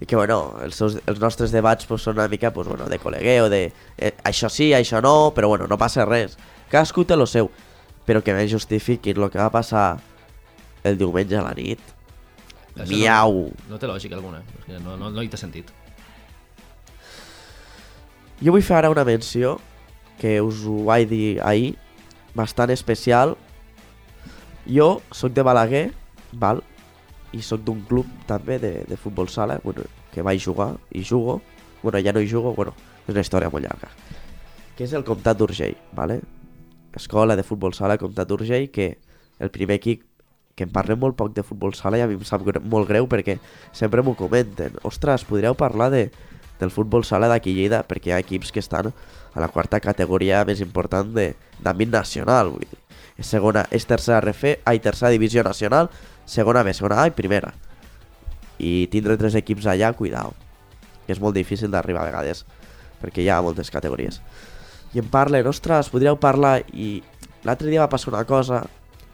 [0.00, 2.98] i que, bueno, els, seus, els nostres debats pues, són una mica pues, bueno, de
[3.02, 3.64] col·legueo, de
[3.98, 6.38] eh, això sí, això no, però bueno, no passa res.
[6.72, 7.50] Cadascú té lo seu.
[8.06, 10.00] Però que me justifiquin el que va passar
[10.82, 11.78] el diumenge a la nit.
[12.74, 13.44] això Miau.
[13.52, 15.70] No, no té lògica alguna, que no, no, no hi té sentit.
[18.42, 19.60] Jo vull fer ara una menció
[20.18, 21.76] que us ho vaig dir ahir,
[22.34, 23.36] bastant especial.
[24.66, 25.86] Jo sóc de Balaguer,
[26.32, 26.62] val?
[27.32, 31.40] I sóc d'un club també de, de futbol sala, bueno, que vaig jugar i jugo.
[31.82, 32.74] Bueno, ja no hi jugo, bueno,
[33.06, 33.90] és una història molt llarga.
[34.76, 36.20] Que és el Comtat d'Urgell, vale?
[36.96, 38.98] Escola de futbol sala Comtat d'Urgell, que
[39.40, 40.04] el primer equip
[40.54, 42.88] que en parlem molt poc de futbol sala i a mi em sap gre molt
[42.90, 43.38] greu perquè
[43.72, 44.76] sempre m'ho comenten.
[44.84, 46.10] Ostres, podríeu parlar de,
[46.60, 50.44] del futbol sala d'aquí Lleida perquè hi ha equips que estan a la quarta categoria
[50.44, 52.80] més important d'àmbit nacional, vull dir.
[53.16, 55.90] És segona, és tercera RF, ai, tercera divisió nacional,
[56.26, 57.52] segona B, segona A i primera.
[58.58, 60.34] I tindre tres equips allà, cuidao.
[61.06, 62.44] Que és molt difícil d'arribar a vegades,
[63.02, 64.20] perquè hi ha moltes categories.
[64.94, 66.60] I em parlen, ostres, podríeu parlar...
[66.72, 67.02] I
[67.42, 68.62] l'altre dia va passar una cosa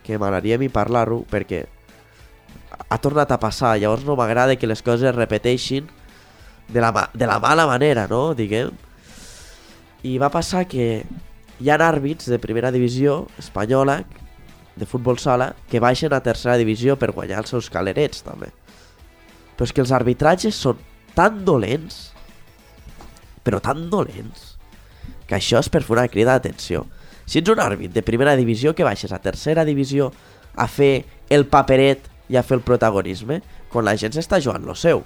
[0.05, 1.65] que m'agradaria a mi parlar-ho, perquè
[2.89, 5.89] ha tornat a passar, llavors no m'agrada que les coses es repeteixin
[6.69, 8.35] de la, de la mala manera, no?
[8.37, 8.71] Diguem.
[10.05, 11.03] I va passar que
[11.59, 14.03] hi ha àrbits de primera divisió espanyola
[14.79, 18.53] de futbol sala que baixen a tercera divisió per guanyar els seus calerets també.
[19.57, 20.79] Però és que els arbitratges són
[21.19, 22.09] tan dolents
[23.49, 24.59] però tan dolents,
[25.25, 26.83] que això és per fer una crida d'atenció.
[27.25, 30.11] Si ets un àrbit de primera divisió que baixes a tercera divisió
[30.53, 33.41] a fer el paperet i a fer el protagonisme,
[33.73, 35.01] quan la gent s'està jugant lo seu.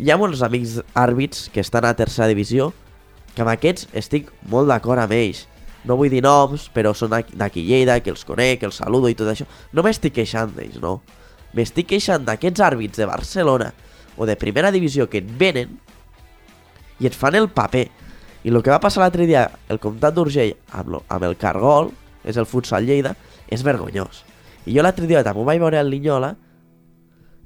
[0.00, 2.72] Hi ha molts amics àrbits que estan a tercera divisió
[3.34, 5.44] que amb aquests estic molt d'acord amb ells.
[5.84, 9.16] No vull dir noms, però són d'aquí Lleida, que els conec, que els saludo i
[9.18, 9.46] tot això.
[9.72, 10.98] No m'estic queixant d'ells, no.
[11.54, 13.72] M'estic queixant d'aquests àrbits de Barcelona
[14.16, 15.76] o de primera divisió que et venen
[17.00, 17.84] i et fan el paper.
[18.44, 21.92] I el que va passar l'altre dia el comtat d'Urgell amb, amb el Cargol,
[22.24, 23.14] és el futsal Lleida,
[23.52, 24.24] és vergonyós.
[24.64, 26.34] I jo l'altre dia també ho vaig veure al Linyola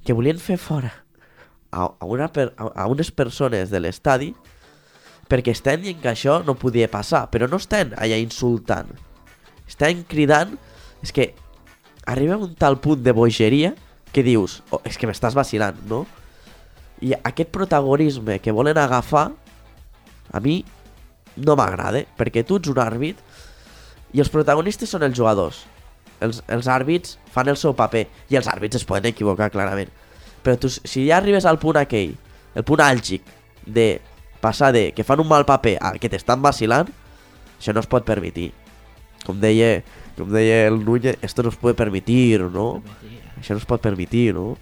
[0.07, 0.93] que volien fer fora
[1.71, 4.31] a, a, una per, a, a unes persones de l'estadi
[5.29, 8.91] perquè estan dient que això no podia passar, però no estan allà insultant.
[9.69, 10.57] Estan cridant...
[10.99, 11.29] És que
[12.11, 13.69] arriba a un tal punt de bogeria
[14.11, 16.01] que dius, oh, és que m'estàs vacilant, no?
[17.05, 19.29] I aquest protagonisme que volen agafar,
[20.33, 20.65] a mi
[21.39, 23.21] no m'agrada, perquè tu ets un àrbit
[24.17, 25.63] i els protagonistes són els jugadors.
[26.25, 29.93] Els, els àrbits fan el seu paper i els àrbits es poden equivocar clarament.
[30.43, 32.17] Però tu, si ja arribes al punt aquell,
[32.59, 33.23] el punt àlgic
[33.69, 34.01] de
[34.41, 36.91] passar de que fan un mal paper a que t'estan vacilant,
[37.59, 38.53] això no es pot permetir.
[39.27, 39.83] Com deia,
[40.17, 42.83] com deia el Núñez, esto no es puede permitir, no?
[43.39, 44.57] Això no es pot permitir, no?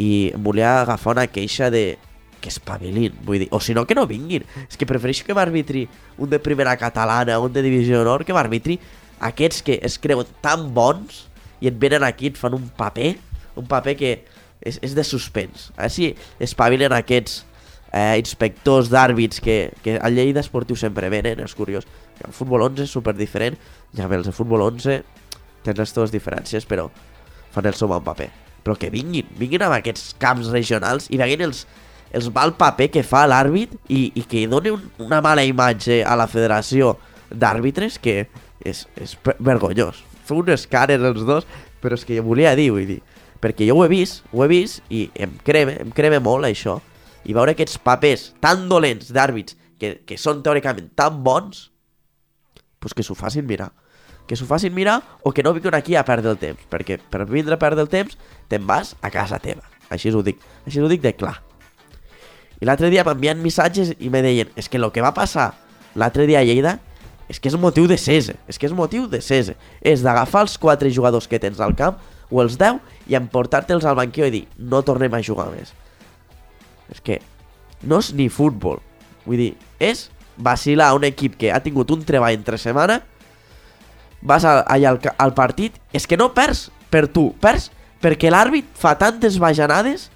[0.00, 1.98] I volia agafar una queixa de
[2.44, 4.44] que espavilin, vull dir, o si no que no vinguin.
[4.68, 5.86] És que prefereixo que m'arbitri
[6.18, 8.76] un de primera catalana, un de divisió honor, que m'arbitri
[9.24, 11.24] aquests que es creuen tan bons
[11.64, 13.14] i et venen aquí, et fan un paper,
[13.56, 14.12] un paper que
[14.60, 15.70] és, és de suspens.
[15.80, 17.44] Així espavilen aquests
[17.94, 21.86] eh, inspectors d'àrbits que, que a Lleida Esportiu sempre venen, és curiós.
[22.24, 23.56] El futbol 11 és super diferent,
[23.94, 25.02] ja bé, els de futbol 11
[25.64, 26.88] tens les teves diferències, però
[27.54, 28.28] fan el seu bon paper.
[28.64, 31.64] Però que vinguin, vinguin amb aquests camps regionals i veguin els,
[32.12, 36.16] els mal paper que fa l'àrbit i, i que doni un, una mala imatge a
[36.18, 36.96] la federació
[37.30, 38.24] d'àrbitres que
[38.64, 40.02] és, és vergonyós.
[40.24, 41.46] Feu unes cares els dos,
[41.84, 42.98] però és que jo volia dir, vull dir,
[43.44, 46.80] perquè jo ho he vist, ho he vist i em creme, em creme molt això
[47.24, 51.70] i veure aquests papers tan dolents d'àrbits que, que són teòricament tan bons,
[52.78, 53.72] pues que s'ho facin mirar.
[54.28, 57.26] Que s'ho facin mirar o que no vinguin aquí a perdre el temps, perquè per
[57.28, 58.16] vindre a perdre el temps
[58.48, 59.64] te'n vas a casa teva.
[59.92, 61.36] Així ho dic, així ho dic de clar.
[62.60, 65.52] I l'altre dia m'envien missatges i me deien és que el que va passar
[65.94, 66.78] l'altre dia a Lleida
[67.28, 69.56] és que és motiu de cese, és que és motiu de cese.
[69.80, 72.00] És d'agafar els quatre jugadors que tens al camp
[72.30, 75.72] o els 10 i emportar-te'ls al banquillo i dir no tornem a jugar més.
[76.92, 77.20] És que
[77.82, 78.80] no és ni futbol.
[79.24, 83.00] Vull dir, és vacilar un equip que ha tingut un treball entre setmana,
[84.24, 87.70] vas allà al, al partit, és que no perds per tu, perds
[88.04, 90.08] perquè l'àrbit fa tantes bajanades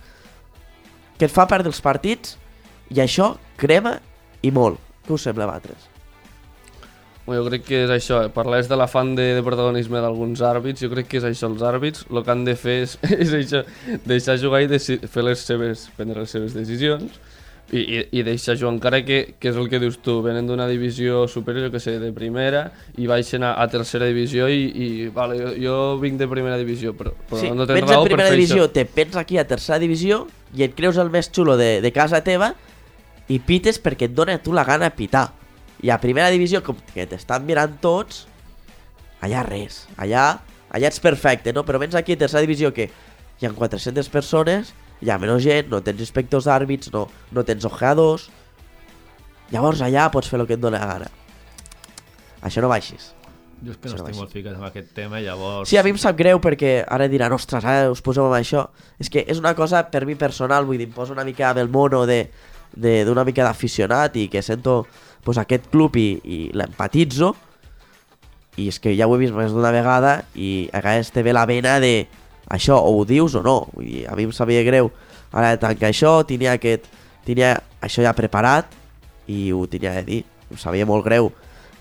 [1.19, 2.37] que et fa perdre els partits
[2.95, 3.99] i això crema
[4.43, 4.81] i molt.
[5.07, 5.98] Què us sembla, Batres?
[7.35, 8.33] Jo crec que és això, eh?
[8.33, 12.07] parlaves de l'afant de, de protagonisme d'alguns àrbits, jo crec que és això, els àrbits
[12.09, 13.65] el que han de fer és, és això,
[14.09, 17.19] deixar jugar i fer les seves, prendre les seves decisions
[17.73, 20.69] i, i, i deixar jugar, encara que, que és el que dius tu, venen d'una
[20.71, 25.37] divisió superior, que sé, de primera, i baixen a, a tercera divisió i, i vale,
[25.43, 28.41] jo, jo vinc de primera divisió, però, però sí, no tens raó primera per fer
[28.41, 28.73] divisió, això.
[28.79, 30.25] te pens aquí a tercera divisió
[30.57, 32.55] i et creus el més xulo de, de casa teva
[33.29, 35.29] i pites perquè et dona tu la gana pitar.
[35.83, 38.25] I a primera divisió, com que t'estan mirant tots,
[39.23, 39.85] allà res.
[39.97, 40.41] Allà,
[40.75, 41.63] allà ets perfecte, no?
[41.65, 42.89] Però vens aquí a tercera divisió que
[43.39, 47.65] hi ha 400 persones, hi ha menys gent, no tens inspectors d'àrbits, no, no tens
[47.69, 48.29] ojeadors...
[49.49, 51.07] Llavors allà pots fer el que et dóna gana.
[52.45, 53.15] Això no baixis.
[53.65, 55.71] Jo és que no estic molt ficat en aquest tema, llavors...
[55.71, 58.67] Sí, a mi em sap greu perquè ara diran, ostres, ara us poseu amb això.
[59.01, 61.63] És que és una cosa per mi personal, vull dir, em poso una mica amb
[61.65, 62.27] el mono de
[62.77, 64.83] de- d'una mica d'aficionat i que sento
[65.25, 67.35] pues, aquest club i, i l'empatitzo.
[68.59, 71.35] I és que ja ho he vist més d'una vegada i a vegades te ve
[71.35, 72.09] la vena de
[72.51, 73.61] això, o ho dius o no.
[73.75, 74.91] Vull dir, a mi em sabia greu
[75.31, 76.89] ara de tancar això, tenia, aquest,
[77.27, 78.73] tenia això ja preparat
[79.31, 80.25] i ho tenia de dir.
[80.51, 81.31] Em sabia molt greu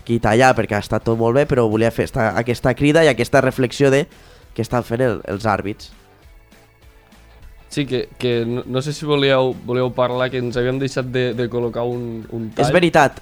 [0.07, 3.09] i allà perquè ha estat tot molt bé però volia fer esta, aquesta crida i
[3.11, 4.05] aquesta reflexió de
[4.55, 5.91] què estan fent el, els àrbits
[7.77, 11.27] Sí, que, que no, no sé si volíeu, volíeu parlar que ens havíem deixat de,
[11.37, 12.65] de col·locar un, un tall.
[12.65, 13.19] És veritat.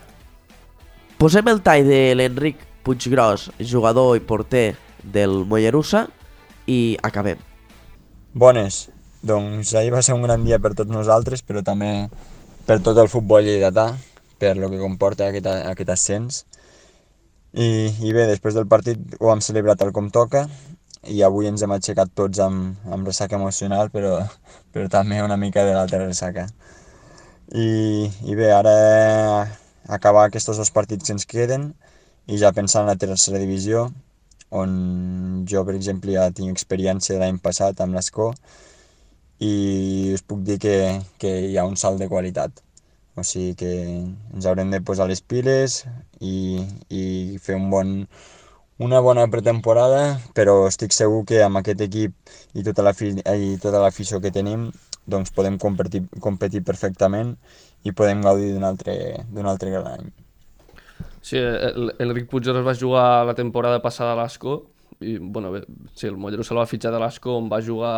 [1.20, 6.06] Posem el tall de l'Enric Puiggròs, jugador i porter del Mollerussa,
[6.72, 7.42] i acabem.
[8.32, 8.86] Bones.
[9.28, 12.08] Doncs ahir va ser un gran dia per tots nosaltres, però també
[12.64, 13.90] per tot el futbol lleidatà,
[14.40, 16.46] per lo que comporta aquest, aquest ascens.
[17.52, 20.48] I, I bé, després del partit ho hem celebrat tal com toca
[21.12, 24.18] i avui ens hem aixecat tots amb, amb ressaca emocional, però,
[24.74, 26.48] però també una mica de l'altra ressaca.
[27.54, 28.76] I, i bé, ara
[29.98, 31.70] acabar aquests dos partits que ens queden
[32.26, 33.86] i ja pensar en la tercera divisió,
[34.50, 38.32] on jo, per exemple, ja tinc experiència de l'any passat amb l'Escó
[39.44, 40.76] i us puc dir que,
[41.20, 42.62] que hi ha un salt de qualitat.
[43.16, 43.72] O sigui que
[44.36, 45.84] ens haurem de posar les piles
[46.20, 47.04] i, i
[47.44, 47.94] fer un bon,
[48.78, 53.56] una bona pretemporada, però estic segur que amb aquest equip i tota la fi, i
[53.62, 54.70] tota l'afició que tenim
[55.08, 57.36] doncs podem competir, competir perfectament
[57.86, 58.96] i podem gaudir d'un altre,
[59.46, 60.14] altre gran any.
[61.26, 64.64] Sí, l'Enric Puigdemont es va jugar la temporada passada a l'Asco
[65.00, 67.96] i, bueno, bé, sí, el Mollerussa el va fitxar de l'Asco on va jugar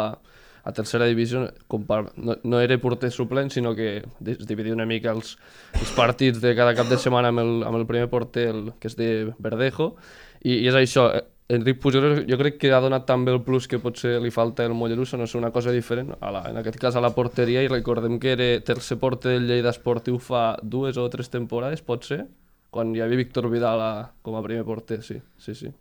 [0.68, 4.88] a tercera divisió, com per, no, no era porter suplent, sinó que es dividia una
[4.90, 5.38] mica els,
[5.80, 8.92] els partits de cada cap de setmana amb el, amb el primer porter, el, que
[8.92, 9.08] és de
[9.40, 9.94] Verdejo,
[10.44, 11.24] i, i és això, eh,
[11.56, 14.76] Enric Puigdemont jo crec que ha donat també el plus que potser li falta al
[14.76, 17.72] Mollerussa, no sé, una cosa diferent, a la, en aquest cas a la porteria, i
[17.72, 22.26] recordem que era tercer porter del Lleida Esportiu fa dues o tres temporades, pot ser?
[22.70, 23.92] quan hi havia Víctor Vidal a,
[24.22, 25.72] com a primer porter, sí, sí, sí.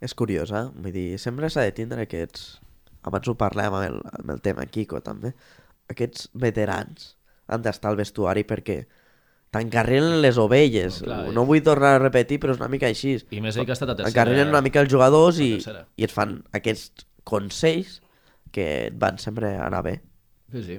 [0.00, 0.66] És curiós, eh?
[0.72, 2.60] Vull dir, sempre s'ha de tindre aquests...
[3.08, 5.32] Abans ho parlem amb el, amb el tema Kiko, també.
[5.92, 7.14] Aquests veterans
[7.48, 8.82] han d'estar al vestuari perquè
[9.54, 11.00] t'encarrilen les ovelles.
[11.02, 13.16] No, clar, no vull tornar a repetir, però és una mica així.
[13.34, 14.12] I més ell que ha estat a tercera.
[14.12, 17.98] Encarrilen una mica els jugadors i, i et fan aquests consells
[18.54, 19.98] que et van sempre anar bé.
[20.52, 20.78] Sí, sí.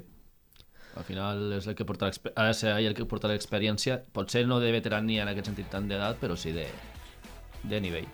[0.99, 4.59] Al final és el que porta ha de ser el que porta l'experiència, potser no
[4.59, 6.65] de veterania en aquest sentit tant d'edat, però sí de,
[7.63, 8.09] de nivell.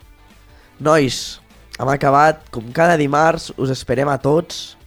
[0.86, 1.40] Nois,
[1.80, 4.78] hem acabat, com cada dimarts, us esperem a tots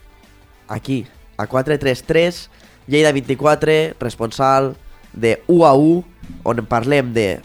[0.71, 1.03] aquí,
[1.35, 2.47] a 433,
[2.91, 4.73] Lleida 24, responsal
[5.13, 6.05] de 1 a 1,
[6.45, 7.41] on parlem de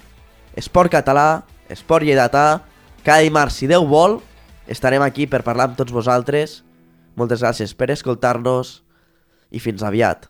[0.56, 2.62] esport català, esport lleidatà,
[3.06, 4.20] cada dimarts, si Déu vol,
[4.68, 6.62] estarem aquí per parlar amb tots vosaltres.
[7.16, 8.82] Moltes gràcies per escoltar-nos
[9.52, 10.28] i fins aviat.